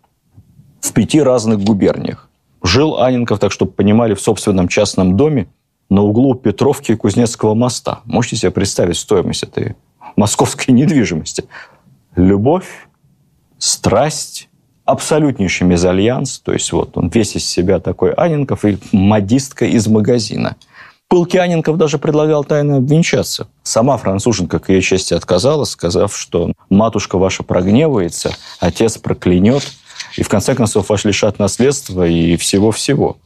в 0.80 0.92
пяти 0.92 1.20
разных 1.20 1.61
губерниях. 1.61 2.28
Жил 2.62 3.00
Аненков, 3.00 3.38
так 3.38 3.52
чтобы 3.52 3.72
понимали, 3.72 4.14
в 4.14 4.20
собственном 4.20 4.68
частном 4.68 5.16
доме 5.16 5.49
на 5.90 6.02
углу 6.02 6.34
Петровки 6.34 6.92
и 6.92 6.96
Кузнецкого 6.96 7.54
моста. 7.54 8.00
Можете 8.04 8.37
себе 8.37 8.50
представить 8.50 8.96
стоимость 8.96 9.42
этой 9.42 9.76
московской 10.16 10.72
недвижимости? 10.72 11.44
Любовь, 12.16 12.88
страсть, 13.58 14.49
абсолютнейший 14.84 15.66
мезальянс. 15.66 16.38
То 16.38 16.52
есть 16.52 16.72
вот 16.72 16.96
он 16.96 17.08
весь 17.08 17.36
из 17.36 17.44
себя 17.44 17.80
такой 17.80 18.12
Аненков 18.12 18.64
и 18.64 18.78
модистка 18.92 19.64
из 19.64 19.86
магазина. 19.86 20.56
Пылкий 21.08 21.38
Аненков 21.38 21.76
даже 21.76 21.98
предлагал 21.98 22.42
тайно 22.42 22.78
обвенчаться. 22.78 23.46
Сама 23.62 23.98
француженка 23.98 24.58
к 24.58 24.70
ее 24.70 24.80
чести 24.80 25.12
отказалась, 25.12 25.70
сказав, 25.70 26.16
что 26.16 26.52
матушка 26.70 27.18
ваша 27.18 27.42
прогневается, 27.42 28.34
отец 28.60 28.96
проклянет, 28.96 29.62
и 30.16 30.22
в 30.22 30.30
конце 30.30 30.54
концов 30.54 30.88
вас 30.88 31.04
лишат 31.04 31.38
наследства 31.38 32.06
и 32.06 32.36
всего-всего. 32.36 33.18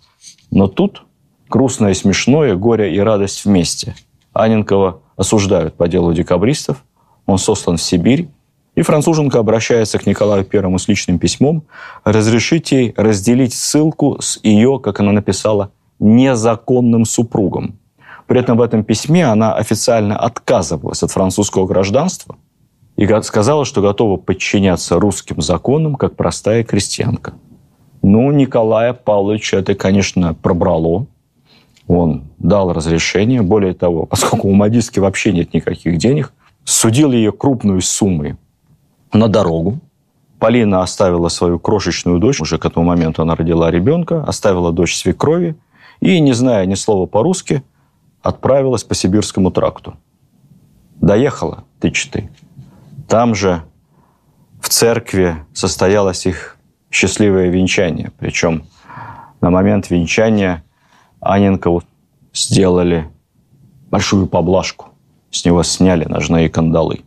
Но 0.51 0.67
тут 0.67 1.05
грустное 1.49 1.93
и 1.93 1.95
смешное, 1.95 2.57
горе 2.57 2.93
и 2.93 2.99
радость 2.99 3.45
вместе. 3.45 3.95
Аненкова 4.33 5.01
осуждают 5.17 5.77
по 5.77 5.87
делу 5.87 6.13
декабристов, 6.13 6.83
он 7.25 7.39
сослан 7.39 7.77
в 7.77 7.83
Сибирь, 7.83 8.29
и 8.77 8.83
француженка 8.83 9.39
обращается 9.39 9.99
к 9.99 10.07
Николаю 10.07 10.45
Первому 10.45 10.79
с 10.79 10.87
личным 10.87 11.19
письмом 11.19 11.65
разрешить 12.05 12.71
ей 12.71 12.95
разделить 12.97 13.55
ссылку 13.55 14.19
с 14.21 14.39
ее, 14.43 14.79
как 14.79 15.01
она 15.01 15.13
написала, 15.13 15.71
незаконным 15.99 17.07
супругом. 17.07 17.79
При 18.27 18.39
этом 18.39 18.59
в 18.59 18.63
этом 18.63 18.85
письме 18.85 19.25
она 19.25 19.55
официально 19.55 20.17
отказывалась 20.19 21.03
от 21.03 21.11
французского 21.11 21.67
гражданства 21.67 22.37
и 22.97 23.09
сказала, 23.23 23.65
что 23.65 23.81
готова 23.81 24.19
подчиняться 24.19 25.01
русским 25.01 25.41
законам, 25.41 25.95
как 25.95 26.15
простая 26.15 26.63
крестьянка. 26.63 27.35
Ну, 28.03 28.31
Николая 28.31 28.93
Павловича 28.93 29.59
это, 29.59 29.75
конечно, 29.75 30.35
пробрало. 30.35 31.07
Он 31.87 32.25
дал 32.39 32.73
разрешение. 32.73 33.43
Более 33.43 33.75
того, 33.75 34.07
поскольку 34.07 34.49
у 34.49 34.53
модистки 34.53 34.99
вообще 34.99 35.33
нет 35.33 35.55
никаких 35.55 35.97
денег, 35.99 36.33
судил 36.65 37.13
ее 37.13 37.33
крупной 37.33 37.81
суммой 37.81 38.37
на 39.13 39.29
дорогу. 39.29 39.81
Полина 40.39 40.83
оставила 40.83 41.29
свою 41.29 41.59
крошечную 41.59 42.19
дочь, 42.19 42.41
уже 42.41 42.59
к 42.59 42.67
этому 42.67 42.87
моменту 42.87 43.23
она 43.23 43.35
родила 43.35 43.71
ребенка, 43.71 44.23
оставила 44.23 44.73
дочь 44.73 44.97
свекрови 44.97 45.57
и, 46.01 46.21
не 46.21 46.33
зная 46.33 46.67
ни 46.67 46.75
слова 46.75 47.07
по-русски, 47.07 47.63
отправилась 48.23 48.85
по 48.85 48.95
Сибирскому 48.95 49.51
тракту. 49.51 49.97
Доехала 50.97 51.65
тычты. 51.81 52.31
Там 53.09 53.35
же 53.35 53.63
в 54.61 54.69
церкви 54.69 55.37
состоялось 55.55 56.27
их 56.27 56.57
счастливое 56.91 57.49
венчание. 57.49 58.13
Причем 58.19 58.67
на 59.41 59.51
момент 59.51 59.91
венчания 59.91 60.65
Аненкову 61.21 61.83
сделали 62.35 63.09
большую 63.91 64.27
поблажку. 64.27 64.89
С 65.31 65.45
него 65.45 65.63
сняли 65.63 66.05
ножные 66.05 66.49
кандалы. 66.49 67.06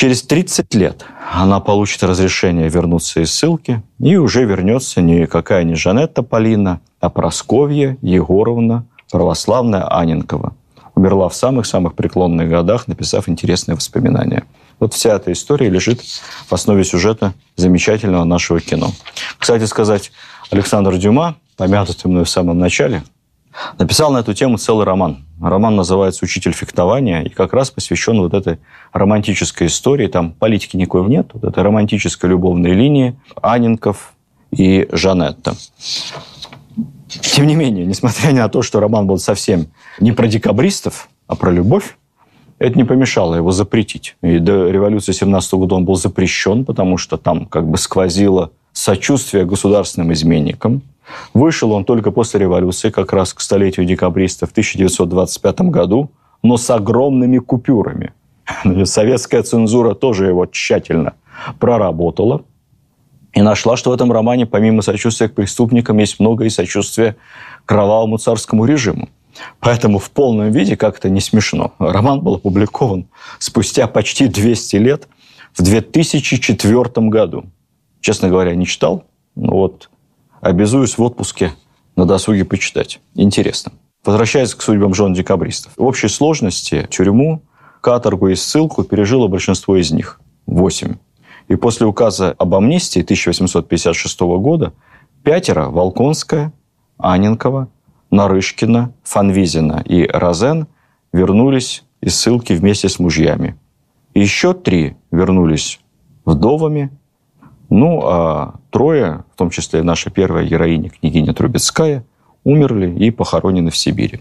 Через 0.00 0.22
30 0.22 0.74
лет 0.76 1.04
она 1.30 1.60
получит 1.60 2.02
разрешение 2.02 2.70
вернуться 2.70 3.20
из 3.20 3.34
ссылки 3.34 3.82
и 3.98 4.16
уже 4.16 4.46
вернется 4.46 5.02
никакая 5.02 5.62
не 5.62 5.74
Жанетта 5.74 6.22
Полина, 6.22 6.80
а 7.00 7.10
Просковья 7.10 7.98
Егоровна 8.00 8.86
православная 9.12 9.86
Аненкова. 9.94 10.54
Умерла 10.94 11.28
в 11.28 11.34
самых-самых 11.34 11.96
преклонных 11.96 12.48
годах, 12.48 12.88
написав 12.88 13.28
интересные 13.28 13.74
воспоминания. 13.74 14.44
Вот 14.78 14.94
вся 14.94 15.16
эта 15.16 15.32
история 15.32 15.68
лежит 15.68 16.00
в 16.00 16.50
основе 16.54 16.82
сюжета 16.82 17.34
замечательного 17.56 18.24
нашего 18.24 18.58
кино. 18.58 18.92
Кстати 19.36 19.64
сказать, 19.64 20.12
Александр 20.50 20.96
Дюма, 20.96 21.36
помянутый 21.58 22.10
мной 22.10 22.24
в 22.24 22.30
самом 22.30 22.58
начале, 22.58 23.02
Написал 23.78 24.12
на 24.12 24.18
эту 24.18 24.32
тему 24.34 24.58
целый 24.58 24.84
роман. 24.84 25.24
Роман 25.40 25.74
называется 25.74 26.24
«Учитель 26.24 26.52
фехтования» 26.52 27.22
и 27.22 27.28
как 27.28 27.52
раз 27.52 27.70
посвящен 27.70 28.20
вот 28.20 28.34
этой 28.34 28.58
романтической 28.92 29.66
истории. 29.66 30.06
Там 30.06 30.32
политики 30.32 30.76
никакой 30.76 31.08
нет. 31.08 31.30
Вот 31.32 31.44
этой 31.44 31.62
романтической 31.62 32.30
любовной 32.30 32.72
линии 32.72 33.18
Анинков 33.42 34.14
и 34.50 34.88
Жанетта. 34.92 35.54
Тем 37.08 37.46
не 37.46 37.56
менее, 37.56 37.86
несмотря 37.86 38.32
на 38.32 38.48
то, 38.48 38.62
что 38.62 38.78
роман 38.80 39.06
был 39.06 39.18
совсем 39.18 39.66
не 39.98 40.12
про 40.12 40.28
декабристов, 40.28 41.08
а 41.26 41.34
про 41.34 41.50
любовь, 41.50 41.96
это 42.58 42.76
не 42.76 42.84
помешало 42.84 43.34
его 43.34 43.50
запретить. 43.50 44.16
И 44.22 44.38
до 44.38 44.68
революции 44.68 45.12
17 45.12 45.54
года 45.54 45.74
он 45.74 45.84
был 45.84 45.96
запрещен, 45.96 46.64
потому 46.64 46.98
что 46.98 47.16
там 47.16 47.46
как 47.46 47.66
бы 47.66 47.78
сквозило 47.78 48.52
сочувствие 48.72 49.44
государственным 49.44 50.12
изменникам. 50.12 50.82
Вышел 51.34 51.72
он 51.72 51.84
только 51.84 52.10
после 52.10 52.40
революции, 52.40 52.90
как 52.90 53.12
раз 53.12 53.32
к 53.34 53.40
столетию 53.40 53.86
декабристов 53.86 54.50
в 54.50 54.52
1925 54.52 55.60
году, 55.62 56.10
но 56.42 56.56
с 56.56 56.70
огромными 56.70 57.38
купюрами. 57.38 58.12
Советская 58.84 59.42
цензура 59.42 59.94
тоже 59.94 60.26
его 60.26 60.46
тщательно 60.46 61.14
проработала 61.58 62.42
и 63.32 63.42
нашла, 63.42 63.76
что 63.76 63.90
в 63.90 63.92
этом 63.92 64.10
романе, 64.10 64.46
помимо 64.46 64.82
сочувствия 64.82 65.28
к 65.28 65.34
преступникам, 65.34 65.98
есть 65.98 66.18
много 66.18 66.44
и 66.44 66.50
сочувствия 66.50 67.16
кровавому 67.64 68.18
царскому 68.18 68.64
режиму. 68.64 69.08
Поэтому 69.60 69.98
в 69.98 70.10
полном 70.10 70.50
виде 70.50 70.76
как-то 70.76 71.08
не 71.08 71.20
смешно. 71.20 71.72
Роман 71.78 72.20
был 72.20 72.34
опубликован 72.34 73.06
спустя 73.38 73.86
почти 73.86 74.26
200 74.26 74.76
лет 74.76 75.08
в 75.54 75.62
2004 75.62 77.08
году. 77.08 77.44
Честно 78.00 78.28
говоря, 78.28 78.54
не 78.54 78.66
читал. 78.66 79.04
Но 79.36 79.52
вот 79.52 79.90
обязуюсь 80.40 80.98
в 80.98 81.02
отпуске 81.02 81.52
на 81.96 82.06
досуге 82.06 82.44
почитать. 82.44 83.00
Интересно. 83.14 83.72
Возвращаясь 84.04 84.54
к 84.54 84.62
судьбам 84.62 84.94
жен 84.94 85.12
декабристов. 85.12 85.72
В 85.76 85.84
общей 85.84 86.08
сложности 86.08 86.86
тюрьму, 86.90 87.42
каторгу 87.80 88.28
и 88.28 88.34
ссылку 88.34 88.84
пережило 88.84 89.28
большинство 89.28 89.76
из 89.76 89.90
них. 89.90 90.20
Восемь. 90.46 90.96
И 91.48 91.56
после 91.56 91.86
указа 91.86 92.34
об 92.38 92.54
амнистии 92.54 93.02
1856 93.02 94.20
года 94.20 94.72
пятеро– 95.22 95.66
Волконская, 95.70 96.52
Аненкова, 96.98 97.68
Нарышкина, 98.10 98.92
Фанвизина 99.02 99.82
и 99.84 100.06
Розен– 100.06 100.66
вернулись 101.12 101.84
из 102.00 102.16
ссылки 102.16 102.52
вместе 102.52 102.88
с 102.88 102.98
мужьями. 102.98 103.56
Еще 104.14 104.54
три 104.54 104.96
вернулись 105.10 105.80
вдовами 106.24 106.90
ну, 107.70 108.02
а 108.04 108.56
трое, 108.70 109.24
в 109.32 109.38
том 109.38 109.50
числе 109.50 109.82
наша 109.82 110.10
первая 110.10 110.44
героиня, 110.44 110.90
княгиня 110.90 111.32
Трубецкая, 111.32 112.04
умерли 112.42 112.92
и 113.04 113.10
похоронены 113.10 113.70
в 113.70 113.76
Сибири. 113.76 114.20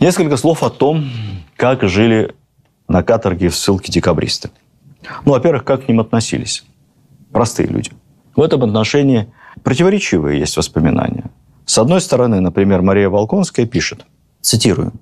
Несколько 0.00 0.36
слов 0.36 0.62
о 0.62 0.70
том, 0.70 1.04
как 1.56 1.82
жили 1.82 2.34
на 2.88 3.02
каторге 3.02 3.48
в 3.48 3.56
ссылке 3.56 3.90
декабристы. 3.92 4.50
Ну, 5.24 5.32
во-первых, 5.32 5.64
как 5.64 5.84
к 5.84 5.88
ним 5.88 6.00
относились. 6.00 6.64
Простые 7.32 7.68
люди. 7.68 7.90
В 8.36 8.40
этом 8.40 8.62
отношении 8.62 9.32
противоречивые 9.62 10.38
есть 10.38 10.56
воспоминания. 10.56 11.24
С 11.66 11.78
одной 11.78 12.00
стороны, 12.00 12.40
например, 12.40 12.82
Мария 12.82 13.08
Волконская 13.08 13.66
пишет, 13.66 14.04
цитирую, 14.40 14.92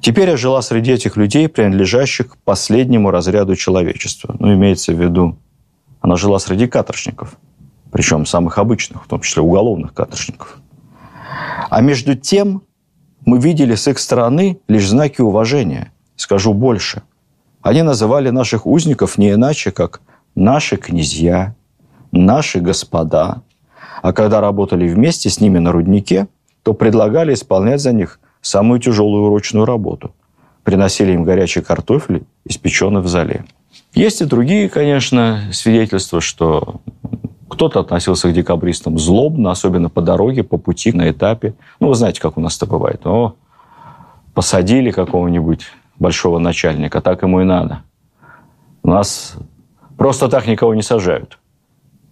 «Теперь 0.00 0.28
я 0.28 0.36
жила 0.36 0.60
среди 0.60 0.92
этих 0.92 1.16
людей, 1.16 1.48
принадлежащих 1.48 2.28
к 2.28 2.36
последнему 2.38 3.10
разряду 3.10 3.56
человечества». 3.56 4.36
Ну, 4.38 4.52
имеется 4.52 4.92
в 4.92 5.00
виду 5.00 5.38
она 6.04 6.16
жила 6.16 6.38
среди 6.38 6.66
каторшников, 6.66 7.38
причем 7.90 8.26
самых 8.26 8.58
обычных, 8.58 9.04
в 9.04 9.08
том 9.08 9.22
числе 9.22 9.40
уголовных 9.40 9.94
каторшников. 9.94 10.58
А 11.70 11.80
между 11.80 12.14
тем 12.14 12.60
мы 13.24 13.38
видели 13.38 13.74
с 13.74 13.88
их 13.88 13.98
стороны 13.98 14.58
лишь 14.68 14.86
знаки 14.86 15.22
уважения. 15.22 15.92
Скажу 16.16 16.52
больше. 16.52 17.04
Они 17.62 17.80
называли 17.80 18.28
наших 18.28 18.66
узников 18.66 19.16
не 19.16 19.32
иначе, 19.32 19.70
как 19.70 20.02
«наши 20.34 20.76
князья», 20.76 21.54
«наши 22.12 22.60
господа». 22.60 23.40
А 24.02 24.12
когда 24.12 24.42
работали 24.42 24.86
вместе 24.86 25.30
с 25.30 25.40
ними 25.40 25.58
на 25.58 25.72
руднике, 25.72 26.28
то 26.62 26.74
предлагали 26.74 27.32
исполнять 27.32 27.80
за 27.80 27.94
них 27.94 28.20
самую 28.42 28.78
тяжелую 28.78 29.24
урочную 29.24 29.64
работу. 29.64 30.14
Приносили 30.64 31.12
им 31.12 31.24
горячий 31.24 31.62
картофель, 31.62 32.26
испеченный 32.44 33.00
в 33.00 33.08
зале. 33.08 33.46
Есть 33.94 34.20
и 34.20 34.24
другие, 34.24 34.68
конечно, 34.68 35.40
свидетельства, 35.52 36.20
что 36.20 36.80
кто-то 37.48 37.80
относился 37.80 38.28
к 38.28 38.32
декабристам 38.32 38.98
злобно, 38.98 39.50
особенно 39.50 39.88
по 39.88 40.00
дороге, 40.00 40.42
по 40.42 40.58
пути, 40.58 40.92
на 40.92 41.10
этапе. 41.10 41.54
Ну, 41.78 41.88
вы 41.88 41.94
знаете, 41.94 42.20
как 42.20 42.36
у 42.36 42.40
нас 42.40 42.56
это 42.56 42.66
бывает. 42.66 43.06
О, 43.06 43.36
посадили 44.34 44.90
какого-нибудь 44.90 45.66
большого 45.98 46.38
начальника, 46.38 47.00
так 47.00 47.22
ему 47.22 47.40
и 47.40 47.44
надо. 47.44 47.82
У 48.82 48.88
нас 48.88 49.36
просто 49.96 50.28
так 50.28 50.46
никого 50.46 50.74
не 50.74 50.82
сажают. 50.82 51.38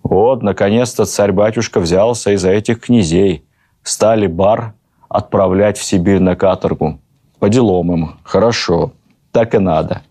Вот, 0.03 0.43
наконец-то 0.43 1.05
царь-батюшка 1.05 1.81
взялся 1.81 2.33
из-за 2.33 2.51
этих 2.51 2.81
князей. 2.81 3.45
Стали 3.83 4.27
бар 4.27 4.75
отправлять 5.09 5.79
в 5.79 5.83
Сибирь 5.83 6.21
на 6.21 6.37
каторгу. 6.37 7.01
По 7.39 7.49
делам 7.49 7.93
им. 7.93 8.11
Хорошо. 8.23 8.93
Так 9.33 9.55
и 9.55 9.59
надо. 9.59 10.03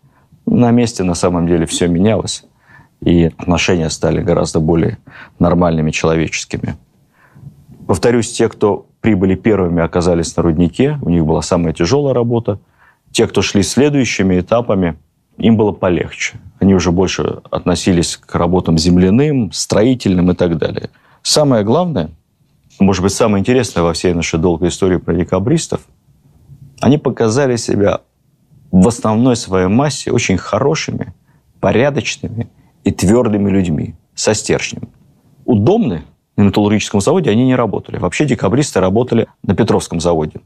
На 0.52 0.70
месте 0.72 1.04
на 1.04 1.14
самом 1.14 1.48
деле 1.48 1.66
все 1.66 1.88
менялось. 1.88 2.44
И 3.00 3.32
отношения 3.38 3.90
стали 3.90 4.22
гораздо 4.22 4.60
более 4.60 4.98
нормальными, 5.40 5.92
человеческими. 5.92 6.76
Повторюсь, 7.88 8.34
те, 8.34 8.50
кто 8.50 8.86
прибыли 9.00 9.36
первыми, 9.36 9.82
оказались 9.82 10.36
на 10.36 10.44
руднике, 10.44 11.00
у 11.02 11.10
них 11.10 11.26
была 11.26 11.42
самая 11.42 11.74
тяжелая 11.74 12.14
работа. 12.14 12.60
Те, 13.14 13.28
кто 13.28 13.42
шли 13.42 13.64
следующими 13.64 14.42
этапами, 14.42 14.98
им 15.38 15.56
было 15.56 15.72
полегче. 15.72 16.38
Они 16.60 16.76
уже 16.76 16.92
больше 16.92 17.40
относились 17.50 18.18
к 18.18 18.36
работам 18.36 18.78
земляным, 18.78 19.54
строительным 19.54 20.32
и 20.32 20.36
так 20.36 20.58
далее. 20.58 20.90
Самое 21.24 21.64
главное, 21.64 22.10
может 22.78 23.04
быть, 23.04 23.14
самое 23.14 23.40
интересное 23.40 23.84
во 23.84 23.94
всей 23.94 24.14
нашей 24.14 24.38
долгой 24.38 24.68
истории 24.68 24.98
про 24.98 25.14
декабристов, 25.14 25.80
они 26.82 26.98
показали 26.98 27.56
себя 27.56 28.02
в 28.72 28.88
основной 28.88 29.36
своей 29.36 29.68
массе 29.68 30.12
очень 30.12 30.38
хорошими, 30.38 31.14
порядочными 31.60 32.50
и 32.84 32.92
твердыми 32.92 33.50
людьми, 33.50 33.96
со 34.16 34.34
стержнем. 34.34 34.90
У 35.46 35.56
Домны 35.56 36.04
на 36.38 36.44
металлургическом 36.44 37.02
заводе 37.02 37.30
они 37.30 37.46
не 37.46 37.56
работали. 37.56 37.98
Вообще 37.98 38.26
декабристы 38.26 38.80
работали 38.80 39.28
на 39.44 39.56
Петровском 39.56 40.00
заводе 40.00 40.40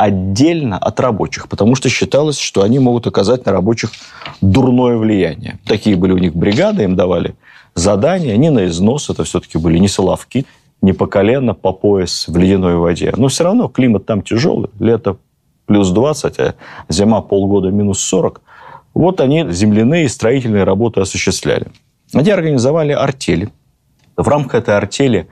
отдельно 0.00 0.78
от 0.78 0.98
рабочих, 0.98 1.46
потому 1.46 1.74
что 1.74 1.90
считалось, 1.90 2.38
что 2.38 2.62
они 2.62 2.78
могут 2.78 3.06
оказать 3.06 3.44
на 3.44 3.52
рабочих 3.52 3.90
дурное 4.40 4.96
влияние. 4.96 5.58
Такие 5.66 5.94
были 5.94 6.12
у 6.12 6.18
них 6.18 6.34
бригады, 6.34 6.84
им 6.84 6.96
давали 6.96 7.34
задания, 7.74 8.32
они 8.32 8.48
на 8.48 8.64
износ, 8.66 9.10
это 9.10 9.24
все-таки 9.24 9.58
были 9.58 9.76
не 9.76 9.88
соловки, 9.88 10.46
не 10.80 10.94
по 10.94 11.06
колено, 11.06 11.52
по 11.52 11.72
пояс 11.72 12.28
в 12.28 12.36
ледяной 12.38 12.76
воде. 12.76 13.12
Но 13.14 13.28
все 13.28 13.44
равно 13.44 13.68
климат 13.68 14.06
там 14.06 14.22
тяжелый, 14.22 14.70
лето 14.78 15.18
плюс 15.70 15.90
20, 15.92 16.38
а 16.40 16.54
зима 16.88 17.20
полгода 17.20 17.70
минус 17.70 18.00
40. 18.00 18.40
Вот 18.92 19.20
они 19.20 19.46
земляные 19.52 20.08
строительные 20.08 20.64
работы 20.64 21.00
осуществляли. 21.00 21.68
Они 22.12 22.28
организовали 22.32 22.90
артели. 22.90 23.50
В 24.16 24.26
рамках 24.26 24.62
этой 24.62 24.76
артели 24.76 25.28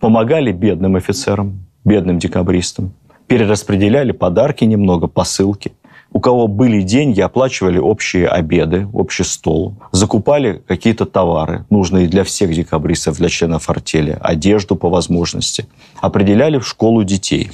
помогали 0.00 0.50
бедным 0.50 0.96
офицерам, 0.96 1.60
бедным 1.84 2.18
декабристам 2.18 2.94
перераспределяли 3.28 4.10
подарки 4.10 4.64
немного, 4.64 5.06
посылки. 5.06 5.72
У 6.12 6.18
кого 6.18 6.48
были 6.48 6.82
деньги, 6.82 7.20
оплачивали 7.20 7.78
общие 7.78 8.26
обеды, 8.26 8.88
общий 8.92 9.24
стол, 9.24 9.74
закупали 9.92 10.64
какие-то 10.66 11.06
товары, 11.06 11.64
нужные 11.70 12.08
для 12.08 12.24
всех 12.24 12.52
декабристов, 12.52 13.18
для 13.18 13.28
членов 13.28 13.70
артели, 13.70 14.18
одежду 14.20 14.74
по 14.74 14.88
возможности, 14.88 15.66
определяли 16.00 16.58
в 16.58 16.66
школу 16.66 17.04
детей. 17.04 17.50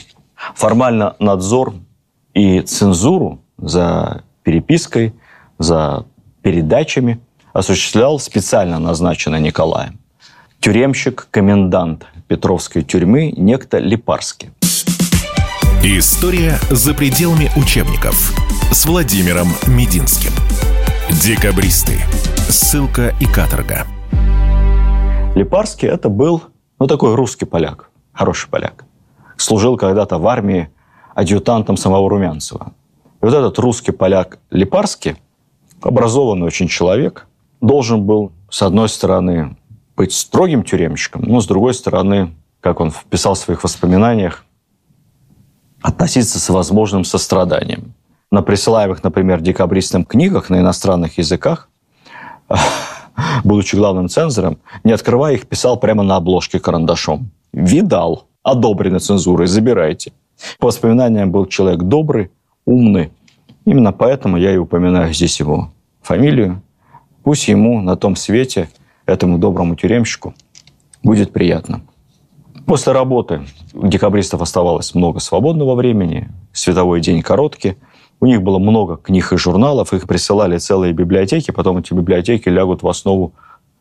Формально 0.54 1.14
надзор 1.18 1.74
и 2.34 2.60
цензуру 2.60 3.40
за 3.58 4.22
перепиской, 4.42 5.14
за 5.58 6.06
передачами 6.42 7.20
осуществлял 7.52 8.18
специально 8.18 8.78
назначенный 8.78 9.40
Николаем. 9.40 9.98
Тюремщик, 10.60 11.28
комендант 11.30 12.06
Петровской 12.28 12.82
тюрьмы, 12.82 13.32
некто 13.36 13.78
Липарский. 13.78 14.50
История 15.82 16.58
за 16.70 16.94
пределами 16.94 17.50
учебников 17.56 18.32
с 18.72 18.86
Владимиром 18.86 19.48
Мединским. 19.66 20.30
Декабристы. 21.10 21.98
Ссылка 22.48 23.14
и 23.20 23.26
каторга. 23.26 23.86
Липарский 25.34 25.88
это 25.88 26.08
был, 26.08 26.42
ну, 26.78 26.86
такой 26.86 27.14
русский 27.16 27.44
поляк, 27.44 27.90
хороший 28.12 28.48
поляк. 28.48 28.84
Служил 29.36 29.76
когда-то 29.76 30.18
в 30.18 30.26
армии 30.28 30.70
адъютантом 31.14 31.76
самого 31.76 32.08
Румянцева. 32.08 32.72
И 33.20 33.24
вот 33.24 33.34
этот 33.34 33.58
русский 33.58 33.92
поляк 33.92 34.38
Липарский, 34.50 35.16
образованный 35.80 36.46
очень 36.46 36.68
человек, 36.68 37.26
должен 37.60 38.04
был, 38.04 38.32
с 38.50 38.62
одной 38.62 38.88
стороны, 38.88 39.56
быть 39.96 40.12
строгим 40.12 40.64
тюремщиком, 40.64 41.22
но 41.22 41.40
с 41.40 41.46
другой 41.46 41.74
стороны, 41.74 42.34
как 42.60 42.80
он 42.80 42.90
вписал 42.90 43.34
в 43.34 43.38
своих 43.38 43.62
воспоминаниях, 43.62 44.44
относиться 45.80 46.38
с 46.38 46.48
возможным 46.48 47.04
состраданием. 47.04 47.94
На 48.30 48.42
присылаемых, 48.42 49.04
например, 49.04 49.40
декабристам 49.40 50.04
книгах 50.04 50.48
на 50.48 50.60
иностранных 50.60 51.18
языках, 51.18 51.68
будучи 53.44 53.76
главным 53.76 54.08
цензором, 54.08 54.58
не 54.84 54.92
открывая 54.92 55.34
их, 55.34 55.46
писал 55.46 55.78
прямо 55.78 56.02
на 56.02 56.16
обложке 56.16 56.58
карандашом. 56.58 57.30
«Видал, 57.52 58.26
одобрено 58.42 59.00
цензурой, 59.00 59.46
забирайте». 59.46 60.12
По 60.58 60.66
воспоминаниям 60.68 61.30
был 61.30 61.46
человек 61.46 61.82
добрый, 61.82 62.30
умный. 62.64 63.10
Именно 63.64 63.92
поэтому 63.92 64.36
я 64.36 64.52
и 64.52 64.56
упоминаю 64.56 65.12
здесь 65.12 65.40
его 65.40 65.72
фамилию. 66.00 66.62
Пусть 67.22 67.48
ему 67.48 67.80
на 67.80 67.96
том 67.96 68.16
свете, 68.16 68.68
этому 69.06 69.38
доброму 69.38 69.76
тюремщику, 69.76 70.34
будет 71.02 71.32
приятно. 71.32 71.82
После 72.66 72.92
работы 72.92 73.42
у 73.74 73.86
декабристов 73.86 74.40
оставалось 74.40 74.94
много 74.94 75.20
свободного 75.20 75.74
времени, 75.74 76.28
световой 76.52 77.00
день 77.00 77.22
короткий. 77.22 77.76
У 78.20 78.26
них 78.26 78.42
было 78.42 78.58
много 78.58 78.96
книг 78.96 79.32
и 79.32 79.36
журналов, 79.36 79.92
их 79.92 80.06
присылали 80.06 80.58
целые 80.58 80.92
библиотеки, 80.92 81.50
потом 81.50 81.78
эти 81.78 81.92
библиотеки 81.92 82.48
лягут 82.48 82.82
в 82.82 82.88
основу 82.88 83.32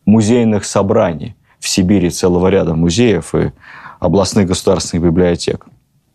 музейных 0.06 0.66
собраний. 0.66 1.36
В 1.60 1.68
Сибири 1.68 2.10
целого 2.10 2.48
ряда 2.48 2.74
музеев 2.74 3.36
и 3.36 3.52
областных 4.00 4.48
государственных 4.48 5.06
библиотек. 5.06 5.68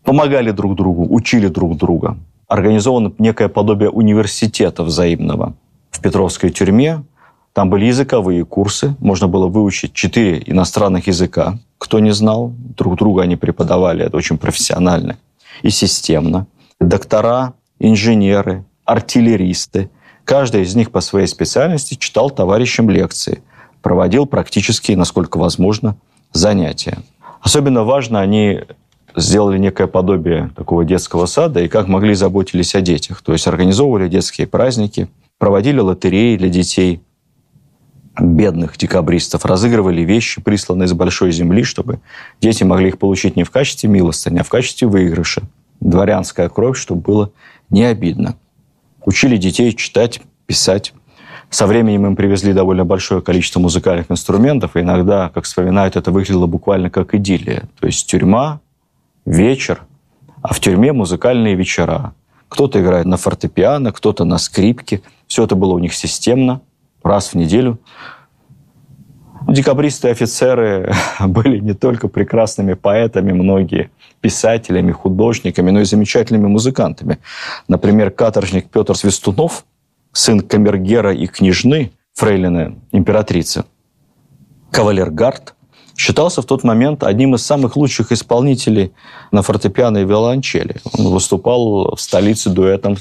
Помогали 0.07 0.51
друг 0.51 0.75
другу, 0.75 1.05
учили 1.13 1.49
друг 1.49 1.75
друга. 1.75 2.17
Организовано 2.47 3.11
некое 3.17 3.49
подобие 3.49 3.89
университета 3.89 4.83
взаимного. 4.83 5.53
В 5.91 5.99
Петровской 5.99 6.49
тюрьме 6.49 7.03
там 7.51 7.69
были 7.69 7.87
языковые 7.87 8.45
курсы, 8.45 8.95
можно 9.01 9.27
было 9.27 9.47
выучить 9.47 9.91
четыре 9.91 10.41
иностранных 10.45 11.07
языка. 11.07 11.59
Кто 11.77 11.99
не 11.99 12.11
знал, 12.11 12.53
друг 12.77 12.95
друга 12.95 13.23
они 13.23 13.35
преподавали, 13.35 14.05
это 14.05 14.15
очень 14.15 14.37
профессионально 14.37 15.17
и 15.61 15.69
системно. 15.69 16.47
Доктора, 16.79 17.55
инженеры, 17.77 18.63
артиллеристы. 18.85 19.89
Каждый 20.23 20.61
из 20.61 20.73
них 20.73 20.91
по 20.91 21.01
своей 21.01 21.27
специальности 21.27 21.95
читал 21.95 22.29
товарищам 22.29 22.89
лекции, 22.89 23.43
проводил 23.81 24.25
практически, 24.25 24.93
насколько 24.93 25.37
возможно, 25.37 25.97
занятия. 26.31 26.99
Особенно 27.41 27.83
важно, 27.83 28.21
они 28.21 28.61
сделали 29.15 29.57
некое 29.57 29.87
подобие 29.87 30.51
такого 30.55 30.85
детского 30.85 31.25
сада 31.25 31.61
и 31.61 31.67
как 31.67 31.87
могли 31.87 32.13
заботились 32.13 32.75
о 32.75 32.81
детях. 32.81 33.21
То 33.21 33.33
есть 33.33 33.47
организовывали 33.47 34.07
детские 34.07 34.47
праздники, 34.47 35.07
проводили 35.37 35.79
лотереи 35.79 36.37
для 36.37 36.49
детей, 36.49 37.01
бедных 38.19 38.77
декабристов, 38.77 39.45
разыгрывали 39.45 40.01
вещи, 40.01 40.41
присланные 40.41 40.87
с 40.87 40.93
большой 40.93 41.31
земли, 41.31 41.63
чтобы 41.63 41.99
дети 42.41 42.63
могли 42.63 42.89
их 42.89 42.97
получить 42.97 43.35
не 43.35 43.43
в 43.43 43.51
качестве 43.51 43.89
милостыни, 43.89 44.39
а 44.39 44.43
в 44.43 44.49
качестве 44.49 44.87
выигрыша. 44.87 45.43
Дворянская 45.79 46.49
кровь, 46.49 46.77
чтобы 46.77 47.01
было 47.01 47.31
не 47.69 47.83
обидно. 47.83 48.35
Учили 49.05 49.37
детей 49.37 49.73
читать, 49.73 50.21
писать. 50.47 50.93
Со 51.49 51.65
временем 51.65 52.07
им 52.07 52.15
привезли 52.15 52.51
довольно 52.51 52.83
большое 52.83 53.21
количество 53.21 53.59
музыкальных 53.59 54.11
инструментов, 54.11 54.75
и 54.75 54.81
иногда, 54.81 55.29
как 55.29 55.45
вспоминают, 55.45 55.95
это 55.95 56.11
выглядело 56.11 56.45
буквально 56.47 56.89
как 56.89 57.13
идиллия. 57.13 57.69
То 57.79 57.87
есть 57.87 58.07
тюрьма, 58.07 58.59
вечер, 59.27 59.83
а 60.41 60.53
в 60.53 60.59
тюрьме 60.59 60.93
музыкальные 60.93 61.55
вечера. 61.55 62.13
Кто-то 62.49 62.81
играет 62.81 63.05
на 63.05 63.17
фортепиано, 63.17 63.91
кто-то 63.91 64.23
на 64.23 64.37
скрипке. 64.37 65.01
Все 65.27 65.43
это 65.43 65.55
было 65.55 65.73
у 65.73 65.79
них 65.79 65.93
системно 65.93 66.61
раз 67.03 67.33
в 67.33 67.35
неделю. 67.35 67.79
Декабристы 69.47 70.07
и 70.07 70.11
офицеры 70.11 70.93
были 71.19 71.59
не 71.59 71.73
только 71.73 72.07
прекрасными 72.07 72.73
поэтами, 72.73 73.33
многие 73.33 73.91
писателями, 74.21 74.91
художниками, 74.91 75.71
но 75.71 75.81
и 75.81 75.85
замечательными 75.85 76.47
музыкантами. 76.47 77.19
Например, 77.67 78.09
каторжник 78.11 78.69
Петр 78.69 78.95
Свистунов, 78.95 79.65
сын 80.13 80.39
камергера 80.39 81.13
и 81.13 81.27
княжны, 81.27 81.91
фрейлины 82.13 82.77
императрицы, 82.91 83.65
кавалергард, 84.71 85.53
считался 85.97 86.41
в 86.41 86.45
тот 86.45 86.63
момент 86.63 87.03
одним 87.03 87.35
из 87.35 87.45
самых 87.45 87.75
лучших 87.75 88.11
исполнителей 88.11 88.93
на 89.31 89.41
фортепиано 89.41 89.97
и 89.97 90.05
виолончели. 90.05 90.77
Он 90.97 91.07
выступал 91.07 91.95
в 91.95 91.99
столице 91.99 92.49
дуэтом 92.49 92.97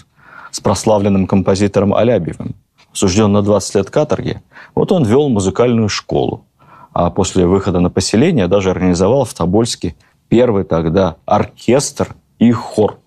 с 0.51 0.61
прославленным 0.61 1.27
композитором 1.27 1.95
Алябьевым. 1.95 2.55
Сужден 2.93 3.31
на 3.31 3.43
20 3.43 3.75
лет 3.75 3.91
каторги. 3.91 4.41
Вот 4.75 4.91
он 4.91 5.05
вел 5.05 5.29
музыкальную 5.29 5.91
школу. 5.91 6.47
А 6.95 7.11
после 7.11 7.47
выхода 7.47 7.81
на 7.81 7.91
поселение 7.91 8.49
даже 8.49 8.71
организовал 8.71 9.27
в 9.27 9.35
Тобольске 9.35 9.95
первый 10.29 10.65
тогда 10.65 11.17
оркестр 11.27 12.17
и 12.39 12.51
хор 12.53 12.99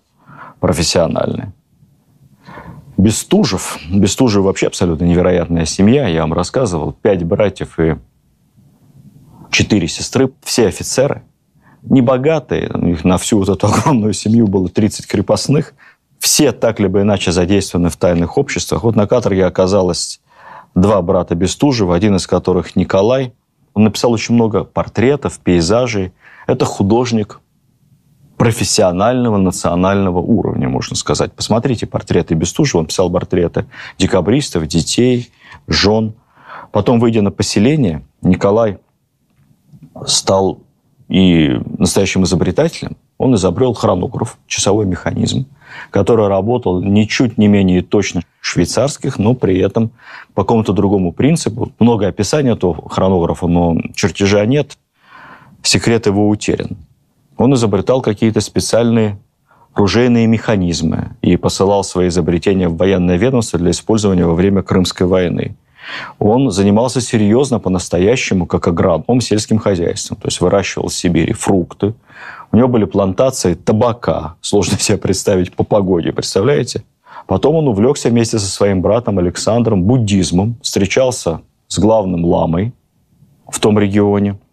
профессиональный. 0.60 1.46
Бестужев. 2.96 3.78
Бестужев 3.90 4.44
вообще 4.44 4.68
абсолютно 4.68 5.04
невероятная 5.04 5.64
семья. 5.64 6.06
Я 6.06 6.20
вам 6.20 6.34
рассказывал. 6.34 6.92
Пять 6.92 7.24
братьев 7.24 7.80
и 7.80 7.96
четыре 9.50 9.88
сестры. 9.88 10.30
Все 10.42 10.66
офицеры. 10.66 11.22
Небогатые. 11.82 12.70
У 12.74 12.86
них 12.86 13.04
на 13.04 13.18
всю 13.18 13.38
вот 13.38 13.48
эту 13.48 13.66
огромную 13.66 14.12
семью 14.12 14.46
было 14.46 14.68
30 14.68 15.06
крепостных. 15.06 15.74
Все 16.18 16.52
так 16.52 16.80
либо 16.80 17.00
иначе 17.02 17.32
задействованы 17.32 17.88
в 17.88 17.96
тайных 17.96 18.36
обществах. 18.36 18.82
Вот 18.82 18.96
на 18.96 19.06
каторге 19.06 19.46
оказалось 19.46 20.20
два 20.74 21.00
брата 21.02 21.34
Бестужева, 21.34 21.94
один 21.94 22.16
из 22.16 22.26
которых 22.26 22.76
Николай. 22.76 23.32
Он 23.74 23.84
написал 23.84 24.12
очень 24.12 24.34
много 24.34 24.64
портретов, 24.64 25.38
пейзажей. 25.38 26.12
Это 26.46 26.64
художник 26.64 27.40
профессионального 28.36 29.36
национального 29.36 30.18
уровня, 30.18 30.68
можно 30.68 30.96
сказать. 30.96 31.32
Посмотрите 31.32 31.86
портреты 31.86 32.34
Бестужева. 32.34 32.80
Он 32.80 32.86
писал 32.86 33.10
портреты 33.10 33.66
декабристов, 33.98 34.66
детей, 34.66 35.30
жен. 35.68 36.14
Потом, 36.72 37.00
выйдя 37.00 37.22
на 37.22 37.30
поселение, 37.30 38.02
Николай 38.22 38.78
стал 40.06 40.60
и 41.08 41.60
настоящим 41.78 42.24
изобретателем. 42.24 42.96
Он 43.18 43.34
изобрел 43.34 43.74
хронограф, 43.74 44.38
часовой 44.46 44.86
механизм, 44.86 45.46
который 45.90 46.28
работал 46.28 46.82
ничуть 46.82 47.36
не 47.36 47.48
менее 47.48 47.82
точно 47.82 48.22
швейцарских, 48.40 49.18
но 49.18 49.34
при 49.34 49.58
этом 49.58 49.90
по 50.34 50.42
какому-то 50.44 50.72
другому 50.72 51.12
принципу. 51.12 51.72
Много 51.78 52.06
описаний 52.06 52.52
этого 52.52 52.88
хронографа, 52.88 53.46
но 53.46 53.76
чертежа 53.94 54.46
нет. 54.46 54.78
Секрет 55.62 56.06
его 56.06 56.28
утерян 56.28 56.78
он 57.40 57.54
изобретал 57.54 58.02
какие-то 58.02 58.42
специальные 58.42 59.18
оружейные 59.72 60.26
механизмы 60.26 61.16
и 61.22 61.38
посылал 61.38 61.84
свои 61.84 62.08
изобретения 62.08 62.68
в 62.68 62.76
военное 62.76 63.16
ведомство 63.16 63.58
для 63.58 63.70
использования 63.70 64.26
во 64.26 64.34
время 64.34 64.62
Крымской 64.62 65.06
войны. 65.06 65.56
Он 66.18 66.50
занимался 66.50 67.00
серьезно, 67.00 67.58
по-настоящему, 67.58 68.46
как 68.46 68.68
агроном, 68.68 69.20
сельским 69.20 69.58
хозяйством. 69.58 70.18
То 70.18 70.28
есть 70.28 70.40
выращивал 70.40 70.88
в 70.88 70.94
Сибири 70.94 71.32
фрукты. 71.32 71.94
У 72.52 72.56
него 72.56 72.68
были 72.68 72.84
плантации 72.84 73.54
табака. 73.54 74.36
Сложно 74.40 74.78
себе 74.78 74.98
представить 74.98 75.54
по 75.54 75.64
погоде, 75.64 76.12
представляете? 76.12 76.84
Потом 77.26 77.56
он 77.56 77.68
увлекся 77.68 78.08
вместе 78.08 78.38
со 78.38 78.46
своим 78.46 78.82
братом 78.82 79.18
Александром 79.18 79.84
буддизмом, 79.84 80.56
встречался 80.62 81.42
с 81.68 81.78
главным 81.78 82.24
ламой 82.24 82.72
в 83.48 83.58
том 83.60 83.78
регионе– 83.78 84.38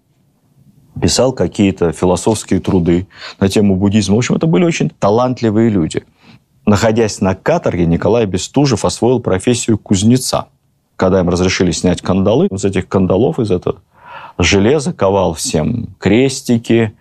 писал 0.97 1.33
какие-то 1.33 1.91
философские 1.91 2.59
труды 2.59 3.07
на 3.39 3.49
тему 3.49 3.75
буддизма. 3.75 4.15
В 4.15 4.19
общем, 4.19 4.35
это 4.35 4.47
были 4.47 4.63
очень 4.63 4.89
талантливые 4.89 5.69
люди. 5.69 6.05
Находясь 6.65 7.21
на 7.21 7.35
каторге, 7.35 7.85
Николай 7.85 8.25
Бестужев 8.25 8.83
освоил 8.83 9.19
профессию 9.19 9.77
кузнеца. 9.77 10.47
Когда 10.97 11.21
им 11.21 11.29
разрешили 11.29 11.71
снять 11.71 12.01
кандалы, 12.01 12.47
из 12.47 12.65
этих 12.65 12.89
кандалов, 12.89 13.39
из 13.39 13.51
этого 13.51 13.77
железа 14.37 14.91
ковал 14.91 15.33
всем 15.33 15.95
крестики, 15.99 16.93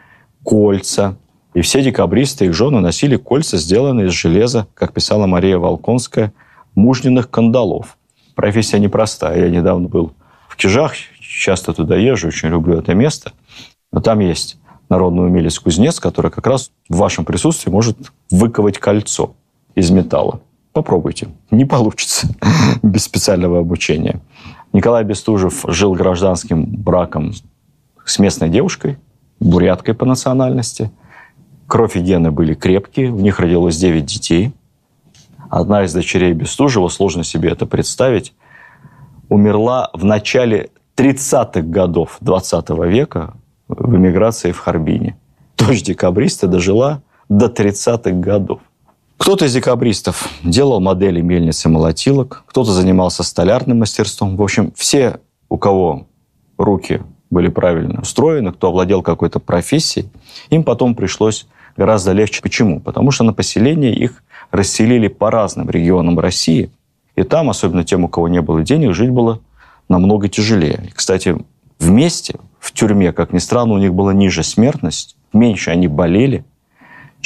кольца. 0.44 1.16
И 1.54 1.62
все 1.62 1.82
декабристы 1.82 2.44
их 2.44 2.54
жены 2.54 2.78
носили 2.80 3.16
кольца, 3.16 3.56
сделанные 3.56 4.06
из 4.06 4.12
железа, 4.12 4.68
как 4.74 4.92
писала 4.92 5.26
Мария 5.26 5.58
Волконская, 5.58 6.32
мужниных 6.76 7.30
кандалов. 7.30 7.96
Профессия 8.36 8.78
непростая. 8.78 9.46
Я 9.46 9.50
недавно 9.50 9.88
был 9.88 10.12
в 10.48 10.56
Кижах, 10.56 10.92
часто 11.20 11.72
туда 11.72 11.96
езжу, 11.96 12.28
очень 12.28 12.50
люблю 12.50 12.78
это 12.78 12.94
место– 12.94 13.32
но 13.96 14.02
там 14.02 14.18
есть 14.20 14.58
народный 14.90 15.24
умелец-кузнец, 15.24 16.00
который 16.00 16.30
как 16.30 16.46
раз 16.46 16.70
в 16.90 16.98
вашем 16.98 17.24
присутствии 17.24 17.70
может 17.70 17.96
выковать 18.30 18.78
кольцо 18.78 19.34
из 19.74 19.90
металла. 19.90 20.40
Попробуйте. 20.76 21.28
Не 21.50 21.64
получится 21.64 22.28
без 22.82 23.04
специального 23.04 23.60
обучения. 23.60 24.20
Николай 24.74 25.04
Бестужев 25.04 25.64
жил 25.68 25.94
гражданским 25.94 26.66
браком 26.66 27.32
с 28.04 28.18
местной 28.18 28.50
девушкой, 28.50 28.98
буряткой 29.40 29.94
по 29.94 30.04
национальности. 30.04 30.90
Кровь 31.66 31.96
и 31.96 32.00
гены 32.00 32.30
были 32.30 32.52
крепкие, 32.52 33.10
у 33.10 33.16
них 33.16 33.40
родилось 33.40 33.78
9 33.78 34.04
детей. 34.04 34.52
Одна 35.48 35.82
из 35.82 35.94
дочерей 35.94 36.34
Бестужева, 36.34 36.88
сложно 36.88 37.24
себе 37.24 37.48
это 37.48 37.64
представить, 37.64 38.34
умерла 39.30 39.88
в 39.94 40.04
начале 40.04 40.68
30-х 40.94 41.62
годов 41.62 42.18
20 42.20 42.68
века 42.80 43.32
в 43.66 43.96
эмиграции 43.96 44.52
в 44.52 44.58
Харбине. 44.58 45.16
Дочь 45.56 45.82
декабриста 45.82 46.48
дожила 46.48 47.00
до 47.30 47.46
30-х 47.46 48.10
годов. 48.10 48.60
Кто-то 49.18 49.46
из 49.46 49.54
декабристов 49.54 50.28
делал 50.44 50.80
модели 50.80 51.20
мельниц 51.20 51.64
и 51.64 51.68
молотилок, 51.68 52.44
кто-то 52.46 52.70
занимался 52.72 53.22
столярным 53.22 53.78
мастерством. 53.78 54.36
В 54.36 54.42
общем, 54.42 54.72
все, 54.76 55.20
у 55.48 55.56
кого 55.56 56.06
руки 56.58 57.02
были 57.30 57.48
правильно 57.48 58.02
устроены, 58.02 58.52
кто 58.52 58.68
овладел 58.68 59.02
какой-то 59.02 59.40
профессией, 59.40 60.08
им 60.50 60.64
потом 60.64 60.94
пришлось 60.94 61.46
гораздо 61.76 62.12
легче. 62.12 62.42
Почему? 62.42 62.80
Потому 62.80 63.10
что 63.10 63.24
на 63.24 63.32
поселение 63.32 63.94
их 63.94 64.22
расселили 64.50 65.08
по 65.08 65.30
разным 65.30 65.68
регионам 65.70 66.18
России, 66.18 66.70
и 67.16 67.22
там, 67.22 67.50
особенно 67.50 67.84
тем, 67.84 68.04
у 68.04 68.08
кого 68.08 68.28
не 68.28 68.40
было 68.40 68.62
денег, 68.62 68.94
жить 68.94 69.10
было 69.10 69.40
намного 69.88 70.28
тяжелее. 70.28 70.90
Кстати, 70.94 71.36
вместе 71.78 72.36
в 72.58 72.72
тюрьме, 72.72 73.12
как 73.12 73.32
ни 73.32 73.38
странно, 73.38 73.74
у 73.74 73.78
них 73.78 73.94
была 73.94 74.12
ниже 74.12 74.42
смертность, 74.42 75.16
меньше 75.32 75.70
они 75.70 75.88
болели, 75.88 76.44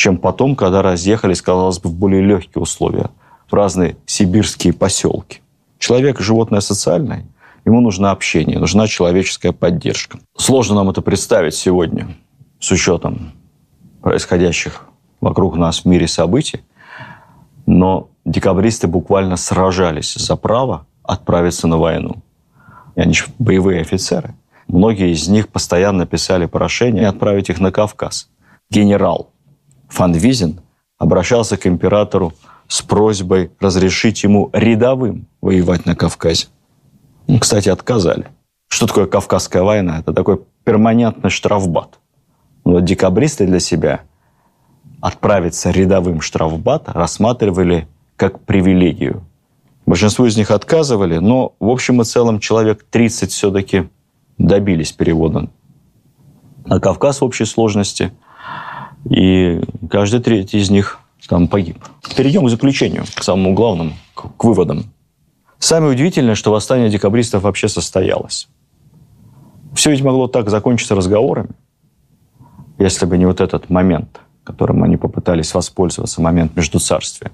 чем 0.00 0.16
потом, 0.16 0.56
когда 0.56 0.80
разъехались, 0.80 1.42
казалось 1.42 1.78
бы, 1.78 1.90
в 1.90 1.94
более 1.94 2.22
легкие 2.22 2.62
условия, 2.62 3.10
в 3.50 3.54
разные 3.54 3.98
сибирские 4.06 4.72
поселки. 4.72 5.42
Человек– 5.78 6.20
животное 6.20 6.60
социальное, 6.60 7.26
ему 7.66 7.82
нужно 7.82 8.10
общение, 8.10 8.58
нужна 8.58 8.86
человеческая 8.86 9.52
поддержка. 9.52 10.18
Сложно 10.38 10.76
нам 10.76 10.88
это 10.88 11.02
представить 11.02 11.54
сегодня 11.54 12.16
с 12.58 12.70
учетом 12.70 13.32
происходящих 14.00 14.86
вокруг 15.20 15.56
нас 15.56 15.80
в 15.80 15.84
мире 15.84 16.08
событий, 16.08 16.62
но 17.66 18.08
декабристы 18.24 18.86
буквально 18.86 19.36
сражались 19.36 20.14
за 20.14 20.34
право 20.36 20.86
отправиться 21.02 21.66
на 21.66 21.76
войну. 21.76 22.22
И 22.96 23.02
они 23.02 23.12
же 23.12 23.26
боевые 23.38 23.82
офицеры. 23.82 24.34
Многие 24.66 25.12
из 25.12 25.28
них 25.28 25.50
постоянно 25.50 26.06
писали 26.06 26.46
прошение 26.46 27.06
отправить 27.06 27.50
их 27.50 27.60
на 27.60 27.70
Кавказ. 27.70 28.30
Генерал 28.70 29.29
Фанвизин 29.90 30.60
обращался 30.98 31.56
к 31.56 31.66
императору 31.66 32.32
с 32.68 32.82
просьбой 32.82 33.50
разрешить 33.60 34.22
ему 34.22 34.50
рядовым 34.52 35.26
воевать 35.40 35.86
на 35.86 35.94
Кавказе. 35.94 36.46
Ну, 37.26 37.38
кстати, 37.38 37.68
отказали. 37.68 38.28
Что 38.68 38.86
такое 38.86 39.06
Кавказская 39.06 39.62
война? 39.62 39.98
Это 39.98 40.12
такой 40.12 40.40
перманентный 40.64 41.30
штрафбат. 41.30 41.98
Но 42.64 42.72
вот 42.72 42.84
декабристы 42.84 43.46
для 43.46 43.60
себя 43.60 44.02
отправиться 45.00 45.70
рядовым 45.70 46.20
штрафбат 46.20 46.88
рассматривали 46.88 47.88
как 48.16 48.40
привилегию. 48.40 49.24
Большинство 49.86 50.26
из 50.26 50.36
них 50.36 50.50
отказывали, 50.50 51.18
но 51.18 51.54
в 51.58 51.68
общем 51.68 52.00
и 52.02 52.04
целом 52.04 52.38
человек 52.38 52.84
30 52.88 53.32
все-таки 53.32 53.88
добились 54.38 54.92
перевода 54.92 55.48
на 56.66 56.78
Кавказ 56.78 57.20
в 57.20 57.24
общей 57.24 57.44
сложности. 57.44 58.12
И 59.08 59.60
каждый 59.88 60.20
третий 60.20 60.58
из 60.58 60.70
них 60.70 61.00
там 61.28 61.46
погиб. 61.46 61.78
Перейдем 62.16 62.44
к 62.44 62.50
заключению, 62.50 63.04
к 63.14 63.22
самому 63.22 63.54
главному, 63.54 63.92
к 64.14 64.44
выводам. 64.44 64.92
Самое 65.60 65.92
удивительное, 65.92 66.34
что 66.34 66.50
восстание 66.50 66.90
декабристов 66.90 67.44
вообще 67.44 67.68
состоялось. 67.68 68.48
Все 69.74 69.92
ведь 69.92 70.02
могло 70.02 70.26
так 70.26 70.50
закончиться 70.50 70.96
разговорами, 70.96 71.50
если 72.78 73.06
бы 73.06 73.16
не 73.16 73.26
вот 73.26 73.40
этот 73.40 73.70
момент, 73.70 74.20
которым 74.42 74.82
они 74.82 74.96
попытались 74.96 75.54
воспользоваться, 75.54 76.20
момент 76.20 76.56
междуцарствия. 76.56 77.30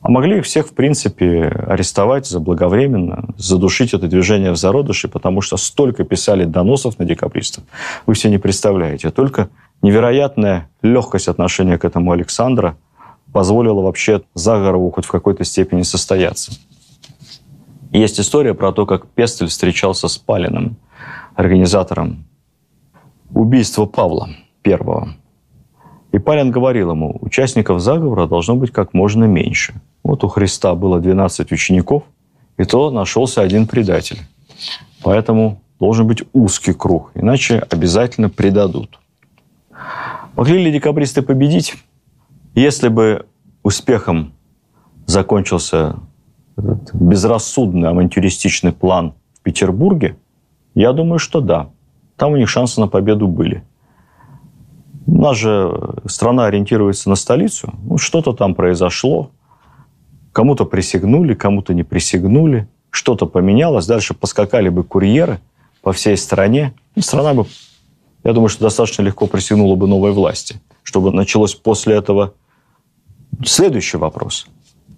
А 0.00 0.10
могли 0.10 0.38
их 0.38 0.44
всех, 0.44 0.68
в 0.68 0.74
принципе, 0.74 1.48
арестовать 1.66 2.26
заблаговременно, 2.26 3.34
задушить 3.36 3.94
это 3.94 4.06
движение 4.06 4.52
в 4.52 4.56
зародыше, 4.56 5.08
потому 5.08 5.40
что 5.40 5.56
столько 5.56 6.04
писали 6.04 6.44
доносов 6.44 7.00
на 7.00 7.04
декабристов. 7.04 7.64
Вы 8.06 8.14
все 8.14 8.30
не 8.30 8.38
представляете. 8.38 9.10
Только 9.10 9.48
невероятная 9.82 10.68
легкость 10.82 11.28
отношения 11.28 11.78
к 11.78 11.84
этому 11.84 12.12
Александра 12.12 12.76
позволила 13.32 13.82
вообще 13.82 14.22
Загорову 14.34 14.90
хоть 14.90 15.04
в 15.04 15.10
какой-то 15.10 15.44
степени 15.44 15.82
состояться. 15.82 16.52
Есть 17.90 18.20
история 18.20 18.54
про 18.54 18.72
то, 18.72 18.86
как 18.86 19.06
Пестель 19.06 19.46
встречался 19.48 20.08
с 20.08 20.18
Палиным, 20.18 20.76
организатором 21.34 22.24
убийства 23.32 23.86
Павла 23.86 24.28
I. 24.66 24.78
И 26.12 26.18
Палин 26.18 26.50
говорил 26.50 26.90
ему, 26.90 27.18
участников 27.20 27.80
заговора 27.80 28.26
должно 28.26 28.56
быть 28.56 28.72
как 28.72 28.94
можно 28.94 29.24
меньше. 29.24 29.74
Вот 30.02 30.24
у 30.24 30.28
Христа 30.28 30.74
было 30.74 31.00
12 31.00 31.52
учеников, 31.52 32.02
и 32.56 32.64
то 32.64 32.90
нашелся 32.90 33.42
один 33.42 33.66
предатель. 33.66 34.18
Поэтому 35.02 35.60
должен 35.78 36.06
быть 36.06 36.24
узкий 36.32 36.72
круг, 36.72 37.10
иначе 37.14 37.58
обязательно 37.70 38.30
предадут. 38.30 38.98
Могли 40.36 40.62
ли 40.62 40.72
декабристы 40.72 41.22
победить? 41.22 41.76
Если 42.54 42.88
бы 42.88 43.26
успехом 43.62 44.32
закончился 45.06 45.96
этот 46.56 46.94
безрассудный 46.94 47.88
авантюристичный 47.88 48.72
план 48.72 49.14
в 49.34 49.40
Петербурге, 49.42 50.16
я 50.74 50.92
думаю, 50.92 51.18
что 51.18 51.40
да. 51.40 51.70
Там 52.16 52.32
у 52.32 52.36
них 52.36 52.48
шансы 52.48 52.80
на 52.80 52.88
победу 52.88 53.28
были. 53.28 53.64
У 55.06 55.20
нас 55.20 55.36
же 55.36 55.96
страна 56.06 56.46
ориентируется 56.46 57.08
на 57.08 57.16
столицу. 57.16 57.72
Ну, 57.82 57.98
что-то 57.98 58.32
там 58.32 58.54
произошло. 58.54 59.30
Кому-то 60.32 60.66
присягнули, 60.66 61.34
кому-то 61.34 61.74
не 61.74 61.82
присягнули. 61.82 62.68
Что-то 62.90 63.26
поменялось. 63.26 63.86
Дальше 63.86 64.14
поскакали 64.14 64.68
бы 64.68 64.84
курьеры 64.84 65.40
по 65.82 65.92
всей 65.92 66.16
стране. 66.16 66.74
И 66.94 67.00
страна 67.00 67.34
бы, 67.34 67.46
я 68.24 68.32
думаю, 68.32 68.48
что 68.48 68.64
достаточно 68.64 69.02
легко 69.02 69.26
присягнула 69.26 69.76
бы 69.76 69.86
новой 69.86 70.12
власти. 70.12 70.60
Чтобы 70.82 71.12
началось 71.12 71.54
после 71.54 71.96
этого 71.96 72.34
следующий 73.44 73.96
вопрос. 73.96 74.46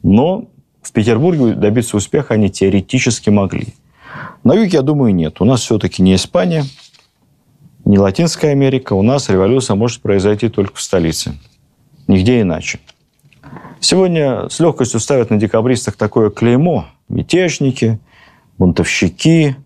Но 0.02 0.48
в 0.82 0.92
Петербурге 0.92 1.54
добиться 1.54 1.96
успеха 1.96 2.34
они 2.34 2.50
теоретически 2.50 3.30
могли. 3.30 3.74
На 4.44 4.54
юге, 4.54 4.78
я 4.78 4.82
думаю, 4.82 5.14
нет. 5.14 5.40
У 5.40 5.44
нас 5.44 5.60
все-таки 5.60 6.02
не 6.02 6.14
Испания, 6.14 6.64
не 7.84 7.98
Латинская 7.98 8.50
Америка. 8.50 8.94
У 8.94 9.02
нас 9.02 9.28
революция 9.28 9.74
может 9.74 10.00
произойти 10.00 10.48
только 10.48 10.76
в 10.76 10.80
столице. 10.80 11.34
Нигде 12.06 12.40
иначе. 12.40 12.80
Сегодня 13.80 14.48
с 14.48 14.60
легкостью 14.60 15.00
ставят 15.00 15.30
на 15.30 15.36
декабристах 15.36 15.96
такое 15.96 16.30
клеймо. 16.30 16.86
Мятежники, 17.08 17.98
бунтовщики, 18.58 19.56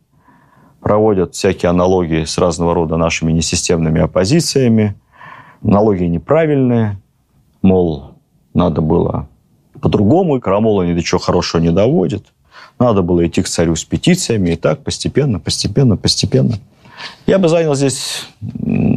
проводят 0.84 1.34
всякие 1.34 1.70
аналогии 1.70 2.24
с 2.24 2.36
разного 2.36 2.74
рода 2.74 2.98
нашими 2.98 3.32
несистемными 3.32 4.02
оппозициями. 4.02 4.94
Аналогии 5.64 6.04
неправильные. 6.04 7.00
Мол, 7.62 8.12
надо 8.52 8.82
было 8.82 9.26
по-другому. 9.80 10.38
Крамола 10.40 10.82
ни 10.82 10.92
до 10.92 11.02
чего 11.02 11.18
хорошего 11.18 11.62
не 11.62 11.70
доводит. 11.70 12.26
Надо 12.78 13.00
было 13.00 13.26
идти 13.26 13.40
к 13.40 13.48
царю 13.48 13.76
с 13.76 13.84
петициями. 13.84 14.50
И 14.50 14.56
так 14.56 14.84
постепенно, 14.84 15.40
постепенно, 15.40 15.96
постепенно. 15.96 16.58
Я 17.26 17.38
бы 17.38 17.48
занял 17.48 17.74
здесь 17.74 18.28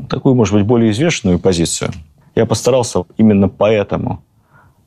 такую, 0.09 0.35
может 0.35 0.55
быть, 0.55 0.65
более 0.65 0.91
известную 0.91 1.39
позицию. 1.39 1.91
Я 2.35 2.45
постарался 2.45 3.05
именно 3.15 3.47
поэтому 3.47 4.21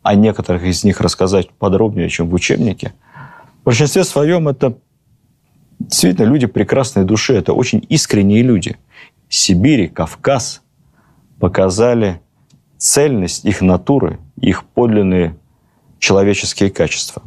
о 0.02 0.14
некоторых 0.14 0.64
из 0.64 0.84
них 0.84 1.00
рассказать 1.00 1.48
подробнее, 1.48 2.10
чем 2.10 2.28
в 2.28 2.34
учебнике. 2.34 2.92
В 3.62 3.64
большинстве 3.64 4.04
своем 4.04 4.48
это 4.48 4.74
действительно 5.80 6.26
люди 6.26 6.46
прекрасной 6.46 7.04
души. 7.04 7.34
Это 7.34 7.52
очень 7.52 7.84
искренние 7.88 8.42
люди. 8.42 8.76
Сибирь 9.28 9.88
Кавказ 9.88 10.62
показали 11.38 12.20
цельность 12.78 13.44
их 13.44 13.60
натуры, 13.62 14.18
их 14.40 14.64
подлинные 14.64 15.36
человеческие 15.98 16.70
качества. 16.70 17.22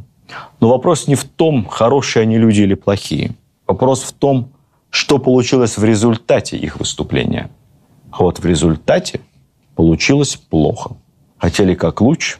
Но 0.59 0.69
вопрос 0.69 1.07
не 1.07 1.15
в 1.15 1.23
том, 1.25 1.65
хорошие 1.65 2.23
они 2.23 2.37
люди 2.37 2.61
или 2.61 2.73
плохие. 2.73 3.35
Вопрос 3.67 4.03
в 4.03 4.13
том, 4.13 4.51
что 4.89 5.19
получилось 5.19 5.77
в 5.77 5.83
результате 5.83 6.57
их 6.57 6.77
выступления. 6.77 7.49
А 8.11 8.23
вот 8.23 8.39
в 8.39 8.45
результате 8.45 9.21
получилось 9.75 10.35
плохо. 10.35 10.95
Хотели 11.37 11.73
как 11.73 12.01
луч, 12.01 12.37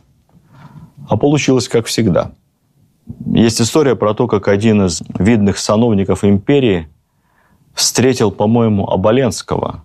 а 1.09 1.17
получилось 1.17 1.67
как 1.67 1.87
всегда. 1.87 2.31
Есть 3.25 3.61
история 3.61 3.95
про 3.95 4.13
то, 4.13 4.27
как 4.27 4.47
один 4.47 4.85
из 4.85 5.01
видных 5.17 5.57
сановников 5.57 6.23
империи 6.23 6.87
встретил, 7.73 8.31
по-моему, 8.31 8.87
Оболенского 8.87 9.83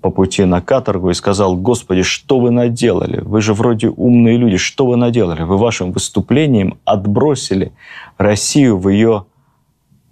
по 0.00 0.10
пути 0.10 0.44
на 0.44 0.60
каторгу 0.60 1.10
и 1.10 1.14
сказал, 1.14 1.56
«Господи, 1.56 2.02
что 2.02 2.38
вы 2.38 2.50
наделали? 2.50 3.20
Вы 3.20 3.40
же 3.40 3.54
вроде 3.54 3.88
умные 3.88 4.36
люди, 4.36 4.56
что 4.56 4.86
вы 4.86 4.96
наделали? 4.96 5.42
Вы 5.42 5.58
вашим 5.58 5.90
выступлением 5.92 6.78
отбросили 6.84 7.72
Россию 8.16 8.78
в 8.78 8.88
ее 8.88 9.26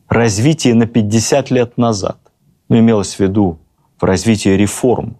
развитии 0.08 0.72
на 0.72 0.86
50 0.86 1.50
лет 1.50 1.78
назад». 1.78 2.18
Ну, 2.68 2.78
имелось 2.78 3.14
в 3.14 3.20
виду 3.20 3.58
в 4.00 4.04
развитии 4.04 4.48
реформ. 4.48 5.16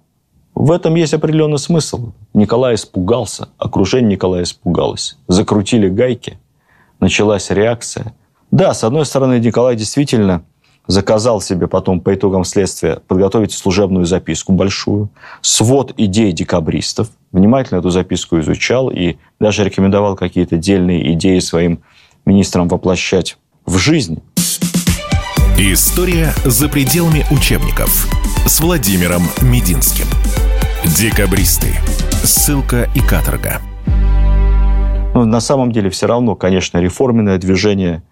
В 0.55 0.73
этом 0.73 0.95
есть 0.95 1.15
определенный 1.15 1.59
смысл. 1.59 2.13
Николай 2.33 2.75
испугался, 2.75 3.49
окружение 3.59 4.13
Николая 4.13 4.43
испугалось. 4.43 5.17
Закрутили 5.29 5.89
гайки, 5.89 6.39
началась 7.05 7.51
реакция. 7.51 8.15
Да, 8.51 8.75
с 8.75 8.85
одной 8.85 9.07
стороны, 9.07 9.39
Николай 9.39 9.77
действительно– 9.77 10.43
заказал 10.87 11.41
себе 11.41 11.67
потом 11.67 12.01
по 12.01 12.15
итогам 12.15 12.45
следствия 12.45 13.01
подготовить 13.07 13.53
служебную 13.53 14.07
записку 14.07 14.53
большую, 14.53 15.11
свод 15.41 15.95
идей 15.97 16.33
декабристов, 16.33 17.09
внимательно 17.33 17.79
эту 17.79 17.91
записку 17.91 18.39
изучал 18.41 18.91
и 18.91 19.17
даже 19.41 19.65
рекомендовал 19.65 20.17
какие-то 20.17 20.57
дельные 20.57 21.13
идеи 21.15 21.39
своим 21.39 21.81
министрам 22.27 22.69
воплощать 22.69 23.39
в 23.65 23.79
жизнь. 23.79 24.23
История 25.57 26.35
за 26.45 26.69
пределами 26.69 27.25
учебников 27.31 28.09
с 28.47 28.61
Владимиром 28.61 29.23
Мединским. 29.41 30.07
Декабристы. 30.85 31.75
Ссылка 32.25 32.91
и 32.95 33.01
каторга. 33.01 33.61
На 35.25 35.41
самом 35.41 35.73
деле 35.73 35.91
все 35.91 36.07
равно, 36.07 36.35
конечно, 36.37 36.79
реформенное 36.79 37.39
движение 37.39 38.03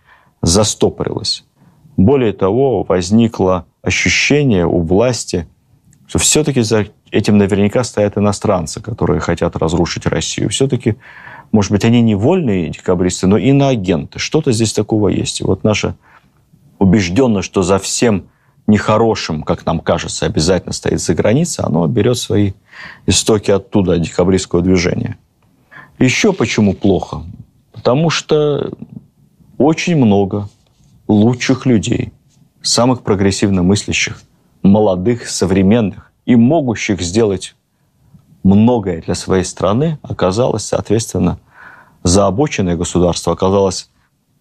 застопорилось. 0.41 1.45
Более 1.97 2.33
того, 2.33 2.85
возникло 2.85 3.67
ощущение 3.83 4.67
у 4.67 4.81
власти, 4.81 5.47
что 6.07 6.19
все-таки 6.19 6.63
за 6.63 6.87
этим 7.11 7.39
наверняка 7.39 7.85
стоят 7.85 8.17
иностранцы, 8.17 8.81
которые 8.81 9.21
хотят 9.21 9.57
разрушить 9.57 10.07
Россию. 10.07 10.49
Все-таки, 10.49 10.97
может 11.53 11.71
быть, 11.71 11.85
они 11.85 12.01
не 12.01 12.15
вольные 12.15 12.71
декабристы, 12.71 13.27
но 13.27 13.37
иноагенты. 13.37 14.19
Что-то 14.19 14.53
здесь 14.53 14.73
такого 14.73 15.09
есть. 15.09 15.41
И 15.41 15.45
вот 15.45 15.65
наша 15.65 15.95
убежденность, 16.79 17.47
что 17.47 17.63
за 17.63 17.79
всем 17.79 18.25
нехорошим, 18.67 19.43
как 19.43 19.67
нам 19.67 19.81
кажется, 19.81 20.27
обязательно 20.27 20.73
стоит 20.73 21.01
за 21.01 21.15
границей, 21.15 21.65
оно 21.65 21.87
берет 21.87 22.17
свои 22.17 22.53
истоки 23.07 23.51
оттуда, 23.51 23.95
от 23.95 24.01
декабристского 24.01 24.63
движения. 24.63 25.19
Еще 26.03 26.33
почему 26.33 26.75
плохо? 26.75 27.23
Потому 27.71 28.11
что 28.11 28.73
очень 29.57 29.95
много 29.95 30.49
лучших 31.07 31.65
людей, 31.65 32.13
самых 32.61 33.03
прогрессивно 33.03 33.63
мыслящих, 33.63 34.21
молодых, 34.65 35.29
современных 35.29 36.11
и 36.27 36.35
могущих 36.35 37.01
сделать 37.01 37.55
многое 38.43 39.01
для 39.01 39.15
своей 39.15 39.45
страны, 39.45 40.01
оказалось, 40.03 40.65
соответственно, 40.65 41.39
заобоченное 42.03 42.75
государство 42.75 43.33
оказалось 43.33 43.89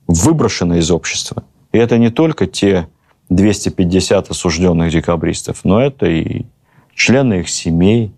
выброшено 0.07 0.77
из 0.77 0.89
общества. 0.89 1.43
И 1.73 1.77
это 1.77 1.99
не 1.99 2.09
только 2.09 2.47
те 2.47 2.87
250 3.29 4.31
осужденных 4.31 4.91
декабристов, 4.91 5.59
но 5.63 5.79
это 5.79 6.07
и 6.07 6.47
члены 6.95 7.41
их 7.41 7.49
семей, 7.49 8.15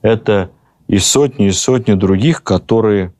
это 0.00 0.52
и 0.88 0.98
сотни 0.98 1.48
и 1.48 1.52
сотни 1.52 1.94
других, 1.94 2.42
которые 2.42 3.12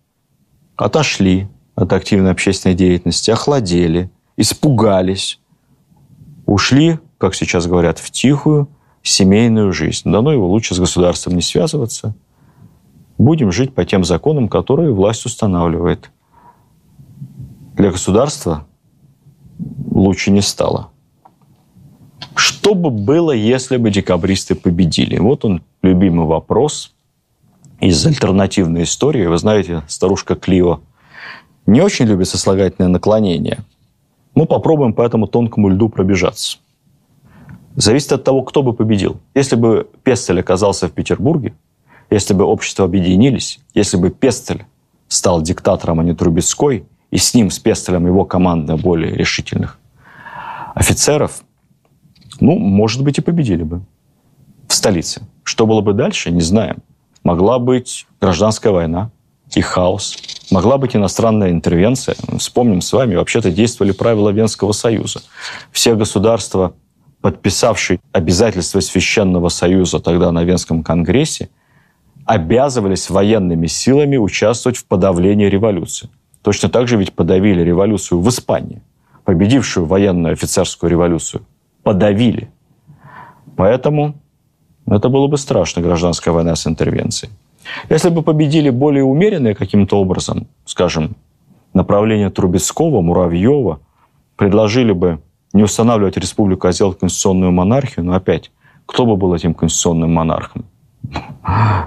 отошли 0.77 1.49
от 1.75 1.93
активной 1.93 2.33
общественной 2.33 2.75
деятельности, 2.75 3.31
охладели, 3.31 4.11
испугались, 4.37 5.39
ушли, 6.47 6.99
как 7.19 7.35
сейчас 7.35 7.67
говорят, 7.67 7.99
в 7.99 8.11
тихую 8.11 8.69
семейную 9.03 9.73
жизнь. 9.73 10.11
Дано 10.11 10.33
его 10.33 10.49
лучше 10.49 10.75
с 10.75 10.81
государством 10.81 11.37
не 11.37 11.43
связываться. 11.43 12.15
Будем 13.19 13.53
жить 13.53 13.75
по 13.75 13.85
тем 13.85 14.05
законам, 14.05 14.49
которые 14.49 14.93
власть 14.93 15.27
устанавливает. 15.27 16.11
Для 17.75 17.91
государства 17.91 18.67
лучше 19.91 20.31
не 20.31 20.41
стало. 20.41 20.91
Что 22.35 22.75
бы 22.75 22.91
было, 22.91 23.33
если 23.33 23.77
бы 23.77 23.91
декабристы 23.91 24.55
победили? 24.55 25.19
Вот 25.19 25.45
он, 25.45 25.63
любимый 25.83 26.27
вопрос 26.27 26.95
из 27.81 28.05
альтернативной 28.07 28.83
истории. 28.83 29.27
Вы 29.27 29.39
знаете, 29.39 29.83
старушка 29.89 30.35
Клио 30.35 30.81
не 31.67 31.81
очень 31.81 32.07
любит 32.07 32.29
сослагательное 32.29 32.89
наклонение– 32.89 33.59
мы 34.39 34.47
попробуем 34.47 34.93
по 34.93 35.03
этому 35.03 35.27
тонкому 35.27 35.69
льду 35.69 35.89
пробежаться. 35.89 36.59
Зависит 37.75 38.13
от 38.13 38.23
того, 38.23 38.43
кто 38.43 38.63
бы 38.63 38.73
победил. 38.73 39.21
Если 39.35 39.57
бы 39.57 39.89
Пестель 40.05 40.39
оказался 40.39 40.87
в 40.87 40.93
Петербурге, 40.93 41.55
если 42.09 42.35
бы 42.35 42.45
общества 42.45 42.85
объединились, 42.85 43.59
если 43.75 43.97
бы 43.97 44.11
Пестель 44.11 44.65
стал 45.09 45.43
диктатором, 45.43 45.99
а 45.99 46.05
не 46.05 46.15
Трубецкой, 46.15 46.87
и 47.11 47.17
с 47.17 47.35
ним, 47.35 47.51
с 47.51 47.59
Пестелем, 47.59 48.07
его 48.07 48.25
команда 48.25 48.77
более 48.77 49.13
решительных 49.13 49.81
офицеров, 50.77 51.43
ну, 52.39 52.57
может 52.61 53.03
быть, 53.03 53.19
и 53.19 53.23
победили 53.23 53.65
бы 53.65 53.81
в 54.69 54.73
столице. 54.73 55.23
Что 55.43 55.67
было 55.67 55.81
бы 55.81 55.95
дальше, 55.95 56.31
не 56.31 56.43
знаем. 56.43 56.77
Могла 57.29 57.59
быть 57.59 58.07
гражданская 58.23 58.73
война 58.73 59.11
и 59.55 59.61
хаос. 59.61 60.17
Могла 60.51 60.79
быть 60.79 60.97
иностранная 60.97 61.51
интервенция. 61.51 62.17
Вспомним 62.39 62.81
с 62.81 62.91
вами, 62.91 63.17
вообще-то 63.17 63.51
действовали 63.51 63.93
правила 63.93 64.31
Венского 64.31 64.73
союза. 64.73 65.21
Все 65.71 65.95
государства, 65.95 66.73
подписавшие 67.21 68.01
обязательства 68.13 68.81
Священного 68.81 69.51
союза 69.51 70.01
тогда 70.01 70.33
на 70.33 70.43
Венском 70.43 70.83
конгрессе, 70.83 71.51
обязывались 72.25 73.11
военными 73.11 73.67
силами 73.67 74.17
участвовать 74.17 74.79
в 74.79 74.87
подавлении 74.87 75.51
революции. 75.51 76.09
Точно 76.41 76.71
так 76.71 76.89
же 76.89 76.97
ведь 76.97 77.13
подавили 77.13 77.61
революцию 77.61 78.23
в 78.23 78.29
Испании, 78.31 78.81
победившую 79.27 79.85
военную 79.85 80.33
офицерскую 80.33 80.89
революцию. 80.89 81.43
Подавили. 81.83 82.51
Поэтому 83.55 84.15
это 84.97 85.09
было 85.09 85.27
бы 85.27 85.37
страшно, 85.37 85.83
гражданская 85.83 86.33
война 86.33 86.57
с 86.57 86.67
интервенцией. 86.67 87.33
Если 87.91 88.09
бы 88.09 88.23
победили 88.23 88.71
более 88.71 89.05
умеренные 89.05 89.55
каким-то 89.55 90.01
образом, 90.01 90.47
скажем, 90.65 91.17
направление 91.75 92.31
Трубецкого, 92.31 93.03
Муравьева, 93.03 93.81
предложили 94.37 94.93
бы 94.93 95.21
не 95.53 95.63
устанавливать 95.63 96.17
республику, 96.17 96.67
а 96.67 96.73
сделать 96.73 96.99
конституционную 96.99 97.53
монархию, 97.53 98.05
но 98.05 98.15
опять, 98.15 98.51
кто 98.87 99.05
бы 99.05 99.17
был 99.17 99.35
этим 99.35 99.55
конституционным 99.55 100.13
монархом? 100.13 100.65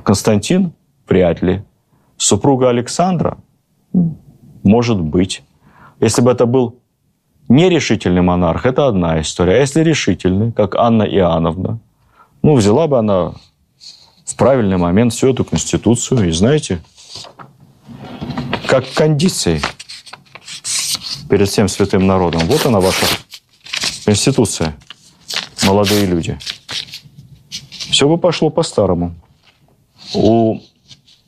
Константин? 0.04 0.74
Вряд 1.08 1.42
ли. 1.42 1.64
Супруга 2.18 2.70
Александра? 2.70 3.38
Может 4.64 5.00
быть. 5.00 5.44
Если 6.00 6.22
бы 6.22 6.32
это 6.32 6.46
был 6.46 6.76
нерешительный 7.50 8.22
монарх, 8.22 8.66
это 8.66 8.88
одна 8.88 9.20
история. 9.22 9.54
А 9.54 9.60
если 9.60 9.84
решительный, 9.84 10.52
как 10.52 10.76
Анна 10.76 11.04
Иоанновна, 11.04 11.80
ну, 12.42 12.56
взяла 12.56 12.88
бы 12.88 12.98
она 12.98 13.34
в 14.26 14.36
правильный 14.36 14.78
момент 14.78 15.14
всю 15.14 15.32
эту 15.32 15.44
конституцию, 15.44 16.28
и 16.28 16.32
знаете, 16.32 16.82
как 18.68 18.92
кондиции 18.94 19.62
перед 21.30 21.50
всем 21.50 21.68
святым 21.68 22.08
народом. 22.08 22.42
Вот 22.46 22.66
она 22.66 22.80
ваша 22.80 23.06
конституция, 24.06 24.76
молодые 25.64 26.06
люди. 26.06 26.38
Все 27.92 28.08
бы 28.08 28.18
пошло 28.18 28.50
по-старому. 28.50 29.14
У 30.14 30.60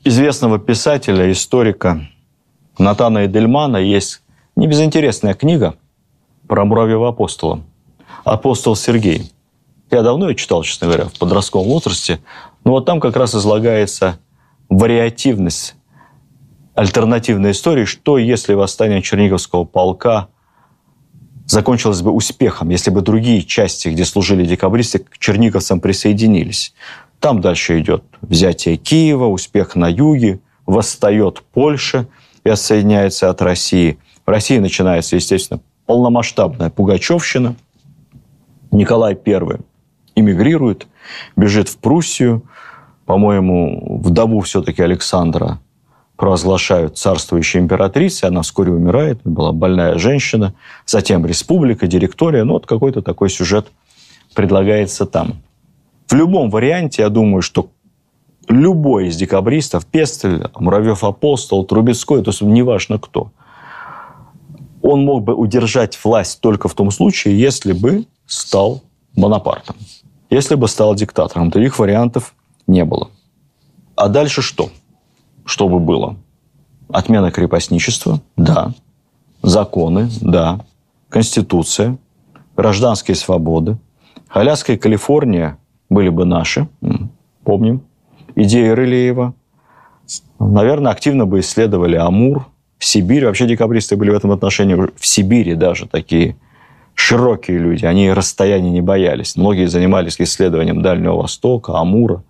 известного 0.02 0.58
писателя, 0.58 1.30
историка 1.30 2.08
Натана 2.78 3.26
Эдельмана 3.26 3.76
есть 3.76 4.22
небезынтересная 4.56 5.34
книга 5.34 5.76
про 6.48 6.64
муравьева 6.64 7.08
апостола. 7.08 7.60
Апостол 8.24 8.76
Сергей. 8.76 9.33
Я 9.94 10.02
давно 10.02 10.28
ее 10.28 10.34
читал, 10.34 10.64
честно 10.64 10.88
говоря, 10.88 11.04
в 11.04 11.16
подростковом 11.20 11.68
возрасте. 11.68 12.18
Но 12.64 12.72
вот 12.72 12.84
там 12.84 12.98
как 12.98 13.16
раз 13.16 13.32
излагается 13.36 14.18
вариативность 14.68 15.76
альтернативной 16.74 17.52
истории, 17.52 17.84
что 17.84 18.18
если 18.18 18.54
восстание 18.54 19.02
Черниговского 19.02 19.62
полка 19.62 20.26
закончилось 21.46 22.02
бы 22.02 22.10
успехом, 22.10 22.70
если 22.70 22.90
бы 22.90 23.02
другие 23.02 23.44
части, 23.44 23.86
где 23.86 24.04
служили 24.04 24.44
декабристы, 24.44 24.98
к 24.98 25.16
черниговцам 25.18 25.80
присоединились. 25.80 26.74
Там 27.20 27.40
дальше 27.40 27.78
идет 27.78 28.02
взятие 28.20 28.76
Киева, 28.76 29.26
успех 29.26 29.76
на 29.76 29.88
юге, 29.88 30.40
восстает 30.66 31.44
Польша 31.52 32.08
и 32.42 32.48
отсоединяется 32.48 33.30
от 33.30 33.40
России. 33.42 33.98
В 34.26 34.28
России 34.28 34.58
начинается, 34.58 35.14
естественно, 35.14 35.60
полномасштабная 35.86 36.70
Пугачевщина. 36.70 37.54
Николай 38.72 39.16
I 39.24 39.58
эмигрирует, 40.14 40.86
бежит 41.36 41.68
в 41.68 41.78
Пруссию. 41.78 42.42
По-моему, 43.06 44.00
вдову 44.02 44.40
все-таки 44.40 44.82
Александра 44.82 45.60
провозглашают 46.16 46.96
царствующей 46.96 47.60
императрицей, 47.60 48.28
она 48.28 48.42
вскоре 48.42 48.72
умирает, 48.72 49.20
была 49.24 49.52
больная 49.52 49.98
женщина, 49.98 50.54
затем 50.86 51.26
республика, 51.26 51.86
директория, 51.86 52.44
ну 52.44 52.54
вот 52.54 52.66
какой-то 52.66 53.02
такой 53.02 53.30
сюжет 53.30 53.66
предлагается 54.34 55.06
там. 55.06 55.42
В 56.06 56.14
любом 56.14 56.50
варианте, 56.50 57.02
я 57.02 57.08
думаю, 57.08 57.42
что 57.42 57.70
любой 58.48 59.08
из 59.08 59.16
декабристов, 59.16 59.86
Пестель, 59.86 60.48
Муравьев-Апостол, 60.54 61.64
Трубецкой, 61.64 62.22
то 62.22 62.30
есть 62.30 62.42
неважно 62.42 62.98
кто, 62.98 63.32
он 64.82 65.04
мог 65.04 65.24
бы 65.24 65.34
удержать 65.34 65.98
власть 66.04 66.40
только 66.40 66.68
в 66.68 66.74
том 66.74 66.90
случае, 66.90 67.38
если 67.38 67.72
бы 67.72 68.04
стал 68.26 68.82
Бонапартом, 69.16 69.76
если 70.34 70.54
бы 70.54 70.68
стал 70.68 70.94
диктатором. 70.94 71.50
Других 71.50 71.78
вариантов 71.78 72.34
не 72.66 72.84
было. 72.84 73.10
А 73.96 74.08
дальше 74.08 74.42
что? 74.42 74.70
чтобы 75.44 75.78
было. 75.78 76.16
Отмена 76.88 77.30
крепостничества– 77.30 78.20
да. 78.36 78.72
Законы– 79.42 80.08
да. 80.20 80.60
Конституция, 81.08 81.98
гражданские 82.56 83.14
свободы. 83.14 83.78
Аляска 84.28 84.72
и 84.72 84.76
Калифорния 84.76 85.58
были 85.88 86.08
бы 86.08 86.24
наши, 86.24 86.68
помним. 87.44 87.82
Идеи 88.34 88.68
Рылеева. 88.68 89.34
Наверное, 90.40 90.90
активно 90.90 91.24
бы 91.24 91.40
исследовали 91.40 91.96
Амур, 91.96 92.48
Сибирь. 92.78 93.26
Вообще 93.26 93.46
декабристы 93.46 93.96
были 93.96 94.10
в 94.10 94.14
этом 94.14 94.32
отношении 94.32 94.74
в 94.74 95.06
Сибири 95.06 95.54
даже 95.54 95.86
такие 95.86 96.36
широкие 96.94 97.58
люди. 97.58 97.84
Они 97.84 98.10
расстояния 98.10 98.70
не 98.70 98.80
боялись. 98.80 99.36
Многие 99.36 99.66
занимались 99.66 100.20
исследованием 100.20 100.82
Дальнего 100.82 101.16
Востока, 101.16 101.78
Амура, 101.78 102.22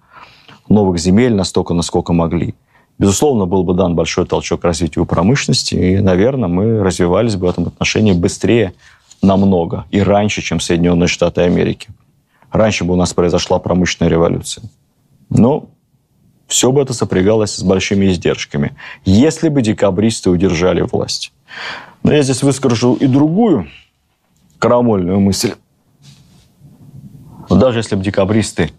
новых 0.69 0.99
земель 0.99 1.35
настолько, 1.35 1.75
насколько 1.75 2.12
могли. 2.12 2.55
Безусловно, 2.99 3.47
был 3.47 3.65
бы 3.65 3.75
дан 3.75 3.95
большой 3.95 4.25
толчок 4.27 4.65
развитию 4.65 5.05
промышленности, 5.05 5.75
и, 5.75 6.01
наверное, 6.01 6.49
мы 6.49 6.83
развивались 6.83 7.35
бы 7.35 7.49
в 7.49 7.51
этом 7.51 7.67
отношении 7.67 8.12
быстрее 8.12 8.73
намного 9.21 9.85
и 9.91 10.01
раньше, 10.01 10.43
чем 10.43 10.61
Соединенные 10.61 11.09
Штаты 11.09 11.43
Америки. 11.43 11.89
Раньше 12.53 12.85
бы 12.85 12.95
у 12.95 12.97
нас 12.97 13.12
произошла 13.12 13.59
промышленная 13.59 14.11
революция. 14.11 14.65
Но 15.29 15.67
все 16.47 16.71
бы 16.71 16.83
это 16.83 16.93
сопрягалось 16.93 17.57
с 17.57 17.62
большими 17.62 18.07
издержками, 18.07 18.77
если 19.05 19.49
бы 19.49 19.61
декабристы 19.61 20.31
удержали 20.31 20.83
власть. 20.83 21.33
Но 22.05 22.12
я 22.12 22.23
здесь 22.23 22.43
выскажу 22.43 22.95
и 22.95 23.07
другую 23.07 23.67
крамольную 24.59 25.20
мысль. 25.20 25.55
Но 27.50 27.57
даже 27.57 27.80
если 27.80 27.96
бы 27.96 28.02
декабристы 28.02 28.70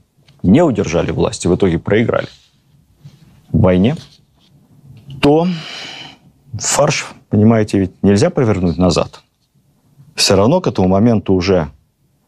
не 0.44 0.62
удержали 0.64 1.12
власть 1.12 1.46
и 1.46 1.48
в 1.48 1.56
итоге 1.56 1.80
проиграли– 1.80 2.28
войне, 3.60 3.96
то 5.22 5.48
фарш, 6.54 7.08
понимаете, 7.30 7.80
ведь 7.80 8.04
нельзя 8.04 8.30
повернуть 8.30 8.78
назад. 8.78 9.22
Все 10.16 10.36
равно 10.36 10.62
к 10.62 10.68
этому 10.68 10.88
моменту 10.88 11.34
уже 11.34 11.70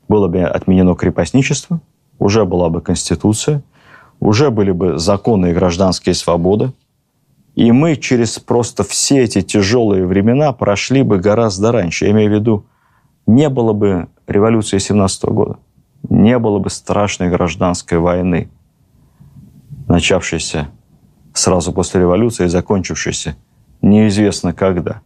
было 0.07 0.27
бы 0.27 0.43
отменено 0.43 0.95
крепостничество, 0.95 1.79
уже 2.19 2.45
была 2.45 2.69
бы 2.69 2.81
конституция, 2.81 3.61
уже 4.19 4.49
были 4.49 4.71
бы 4.71 4.97
законы 4.97 5.51
и 5.51 5.53
гражданские 5.53 6.15
свободы, 6.15 6.71
и 7.55 7.71
мы 7.71 7.95
через 7.95 8.39
просто 8.39 8.83
все 8.83 9.23
эти 9.23 9.41
тяжелые 9.41 10.05
времена 10.05 10.51
прошли 10.53 11.03
бы 11.03 11.17
гораздо 11.17 11.71
раньше. 11.71 12.05
Я 12.05 12.11
имею 12.11 12.31
в 12.31 12.33
виду, 12.33 12.65
не 13.27 13.49
было 13.49 13.73
бы 13.73 14.07
революции 14.25 14.79
17 14.79 15.25
года, 15.25 15.57
не 16.09 16.39
было 16.39 16.59
бы 16.59 16.69
страшной 16.69 17.29
гражданской 17.29 17.99
войны, 17.99 18.49
начавшейся 19.87 20.69
сразу 21.33 21.71
после 21.71 22.01
революции, 22.01 22.47
закончившейся 22.47 23.35
неизвестно 23.81 24.53
когда. 24.53 25.01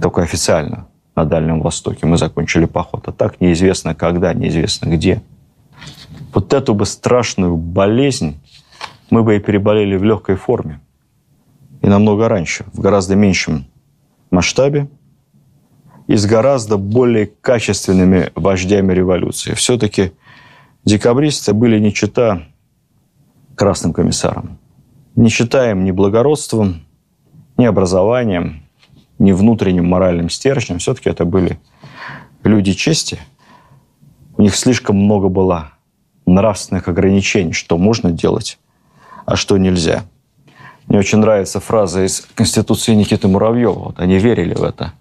Только 0.00 0.22
официально 0.22 0.88
на 1.14 1.24
Дальнем 1.24 1.60
Востоке 1.60 2.06
мы 2.06 2.16
закончили 2.16 2.64
поход. 2.64 3.06
А 3.08 3.12
так 3.12 3.40
неизвестно 3.40 3.94
когда, 3.94 4.32
неизвестно 4.32 4.88
где. 4.88 5.22
Вот 6.32 6.52
эту 6.52 6.74
бы 6.74 6.86
страшную 6.86 7.56
болезнь 7.56 8.40
мы 9.10 9.22
бы 9.22 9.36
и 9.36 9.40
переболели 9.40 9.96
в 9.96 10.04
легкой 10.04 10.36
форме. 10.36 10.80
И 11.82 11.86
намного 11.88 12.28
раньше, 12.28 12.64
в 12.72 12.80
гораздо 12.80 13.16
меньшем 13.16 13.66
масштабе 14.30 14.88
и 16.10 16.16
с 16.16 16.26
гораздо 16.26 16.76
более 16.76 17.26
качественными 17.26 18.30
вождями 18.34 18.92
революции. 18.92 19.54
Все-таки 19.54 20.12
декабристы 20.84 21.52
были 21.52 21.78
не 21.78 21.92
чита 21.94 22.42
красным 23.54 23.92
комиссарам 23.92 24.58
не 25.16 25.28
считаем 25.28 25.84
ни 25.84 25.90
благородством, 25.90 26.82
ни 27.56 27.64
образованием, 27.64 28.62
ни 29.18 29.32
внутренним 29.32 29.86
моральным 29.86 30.30
стержнем. 30.30 30.78
Все-таки 30.78 31.10
это 31.10 31.24
были 31.24 31.60
люди 32.42 32.72
чести. 32.72 33.18
У 34.36 34.42
них 34.42 34.54
слишком 34.56 34.96
много 34.96 35.28
было 35.28 35.72
нравственных 36.26 36.88
ограничений, 36.88 37.52
что 37.52 37.76
можно 37.76 38.12
делать, 38.12 38.58
а 39.26 39.36
что 39.36 39.58
нельзя. 39.58 40.04
Мне 40.86 40.98
очень 40.98 41.18
нравится 41.18 41.60
фраза 41.60 42.04
из 42.04 42.26
Конституции 42.34 42.94
Никиты 42.94 43.28
Муравьева. 43.28 43.78
Вот 43.78 44.00
они 44.00 44.18
верили 44.18 44.54
в 44.54 44.62
это. 44.62 44.94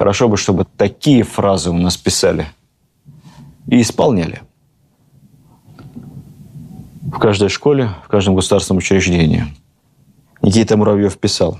Хорошо 0.00 0.30
бы, 0.30 0.38
чтобы 0.38 0.64
такие 0.78 1.24
фразы 1.24 1.68
у 1.68 1.76
нас 1.76 1.98
писали 1.98 2.46
и 3.66 3.82
исполняли. 3.82 4.40
В 7.02 7.18
каждой 7.18 7.50
школе, 7.50 7.90
в 8.06 8.08
каждом 8.08 8.34
государственном 8.34 8.78
учреждении. 8.78 9.44
Никита 10.40 10.78
Муравьев 10.78 11.18
писал, 11.18 11.58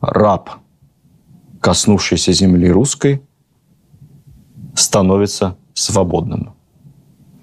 раб, 0.00 0.48
коснувшийся 1.60 2.32
земли 2.32 2.70
русской, 2.70 3.20
становится 4.74 5.58
свободным. 5.74 6.54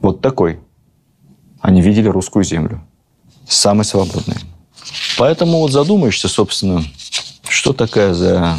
Вот 0.01 0.21
такой. 0.21 0.59
Они 1.61 1.79
видели 1.79 2.07
русскую 2.07 2.43
землю. 2.43 2.81
Самой 3.47 3.85
свободной. 3.85 4.37
Поэтому 5.19 5.59
вот 5.59 5.71
задумаешься, 5.71 6.27
собственно, 6.27 6.83
что 7.47 7.71
такая 7.71 8.15
за 8.15 8.57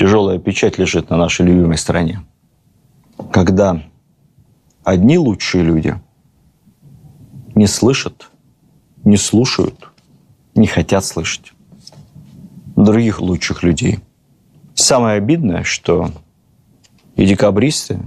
тяжелая 0.00 0.38
печать 0.38 0.78
лежит 0.78 1.10
на 1.10 1.18
нашей 1.18 1.44
любимой 1.44 1.76
стране. 1.76 2.24
Когда 3.30 3.82
одни 4.82 5.18
лучшие 5.18 5.62
люди 5.62 5.94
не 7.54 7.66
слышат, 7.66 8.30
не 9.04 9.18
слушают, 9.18 9.90
не 10.54 10.66
хотят 10.66 11.04
слышать 11.04 11.52
других 12.76 13.20
лучших 13.20 13.62
людей. 13.62 13.98
Самое 14.72 15.18
обидное, 15.18 15.64
что 15.64 16.10
и 17.14 17.26
декабристы, 17.26 18.00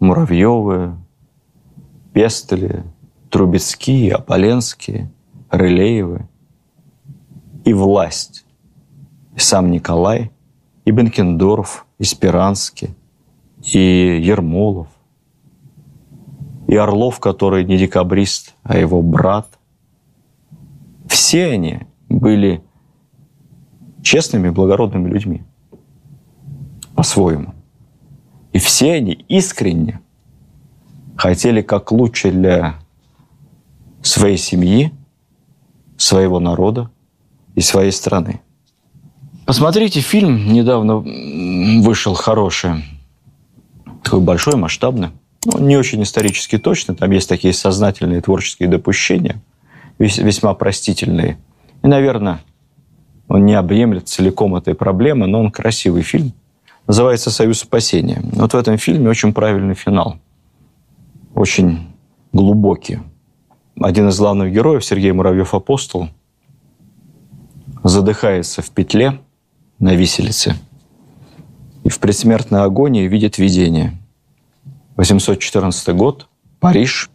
Муравьевы, 0.00 0.96
Пестели, 2.14 2.84
Трубецкие, 3.28 4.14
Ополенские, 4.14 5.12
Рылеевы 5.50 6.26
и 7.66 7.74
власть, 7.74 8.46
и 9.36 9.40
сам 9.40 9.70
Николай, 9.70 10.30
и 10.84 10.90
Бенкендорф, 10.90 11.86
и 11.98 12.04
Спиранский, 12.04 12.94
и 13.62 14.20
Ермолов, 14.22 14.88
и 16.66 16.76
Орлов, 16.76 17.20
который 17.20 17.64
не 17.64 17.78
декабрист, 17.78 18.54
а 18.62 18.78
его 18.78 19.02
брат. 19.02 19.58
Все 21.08 21.46
они 21.46 21.80
были 22.08 22.62
честными, 24.02 24.50
благородными 24.50 25.08
людьми. 25.08 25.42
По-своему. 26.94 27.54
И 28.52 28.58
все 28.58 28.94
они 28.94 29.12
искренне 29.28 30.00
хотели 31.16 31.60
как 31.60 31.90
лучше 31.90 32.30
для 32.30 32.76
своей 34.02 34.36
семьи, 34.36 34.92
своего 35.96 36.38
народа 36.38 36.90
и 37.54 37.60
своей 37.60 37.90
страны. 37.90 38.40
Посмотрите 39.46 40.00
фильм, 40.00 40.52
недавно 40.52 40.96
вышел 41.82 42.14
хороший, 42.14 42.82
такой 44.02 44.20
большой, 44.20 44.56
масштабный. 44.56 45.10
Ну, 45.44 45.58
не 45.58 45.76
очень 45.76 46.02
исторически 46.02 46.56
точно, 46.56 46.94
там 46.94 47.10
есть 47.10 47.28
такие 47.28 47.52
сознательные 47.52 48.22
творческие 48.22 48.70
допущения, 48.70 49.42
весьма 49.98 50.54
простительные. 50.54 51.36
И, 51.82 51.86
наверное, 51.86 52.40
он 53.28 53.44
не 53.44 53.54
объемлет 53.54 54.08
целиком 54.08 54.56
этой 54.56 54.74
проблемы, 54.74 55.26
но 55.26 55.40
он 55.40 55.50
красивый 55.50 56.02
фильм. 56.02 56.32
Называется 56.86 57.30
«Союз 57.30 57.60
спасения». 57.60 58.22
Вот 58.32 58.54
в 58.54 58.56
этом 58.56 58.78
фильме 58.78 59.10
очень 59.10 59.34
правильный 59.34 59.74
финал. 59.74 60.16
Очень 61.34 61.88
глубокий. 62.32 63.00
Один 63.78 64.08
из 64.08 64.18
главных 64.18 64.52
героев, 64.52 64.84
Сергей 64.84 65.12
Муравьев-Апостол, 65.12 66.08
задыхается 67.82 68.62
в 68.62 68.70
петле 68.70 69.18
на 69.78 69.94
виселице 69.94 70.54
и 71.84 71.88
в 71.88 72.00
предсмертной 72.00 72.62
агонии 72.62 73.06
видит 73.06 73.38
видение. 73.38 73.92
814 74.96 75.94
год, 75.94 76.28
Париж, 76.60 77.10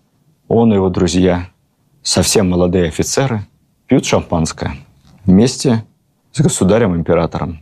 он 0.48 0.72
и 0.72 0.76
его 0.76 0.90
друзья, 0.90 1.50
совсем 2.04 2.50
молодые 2.50 2.88
офицеры, 2.88 3.42
пьют 3.88 4.06
шампанское 4.06 4.74
вместе 5.26 5.86
с 6.32 6.42
государем-императором. 6.42 7.62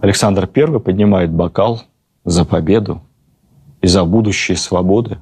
Александр 0.00 0.48
I 0.54 0.80
поднимает 0.80 1.32
бокал 1.32 1.82
за 2.24 2.44
победу 2.44 3.02
и 3.80 3.86
за 3.86 4.04
будущие 4.04 4.56
свободы 4.56 5.18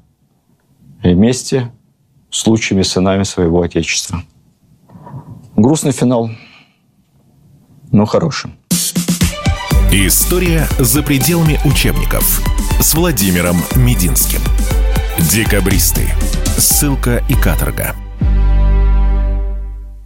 и 1.03 1.15
вместе 1.15 1.73
с 2.31 2.47
лучшими 2.47 2.83
сынами 2.83 3.23
своего 3.23 3.63
Отечества. 3.63 4.23
Грустный 5.57 5.93
финал, 5.93 6.31
но 7.97 8.05
хороший. 8.05 8.51
История 9.91 10.69
за 10.79 11.03
пределами 11.03 11.59
учебников 11.65 12.43
с 12.79 12.95
Владимиром 12.95 13.57
Мединским. 13.75 14.41
Декабристы. 15.33 16.11
Ссылка 16.59 17.25
и 17.31 17.35
каторга. 17.35 17.97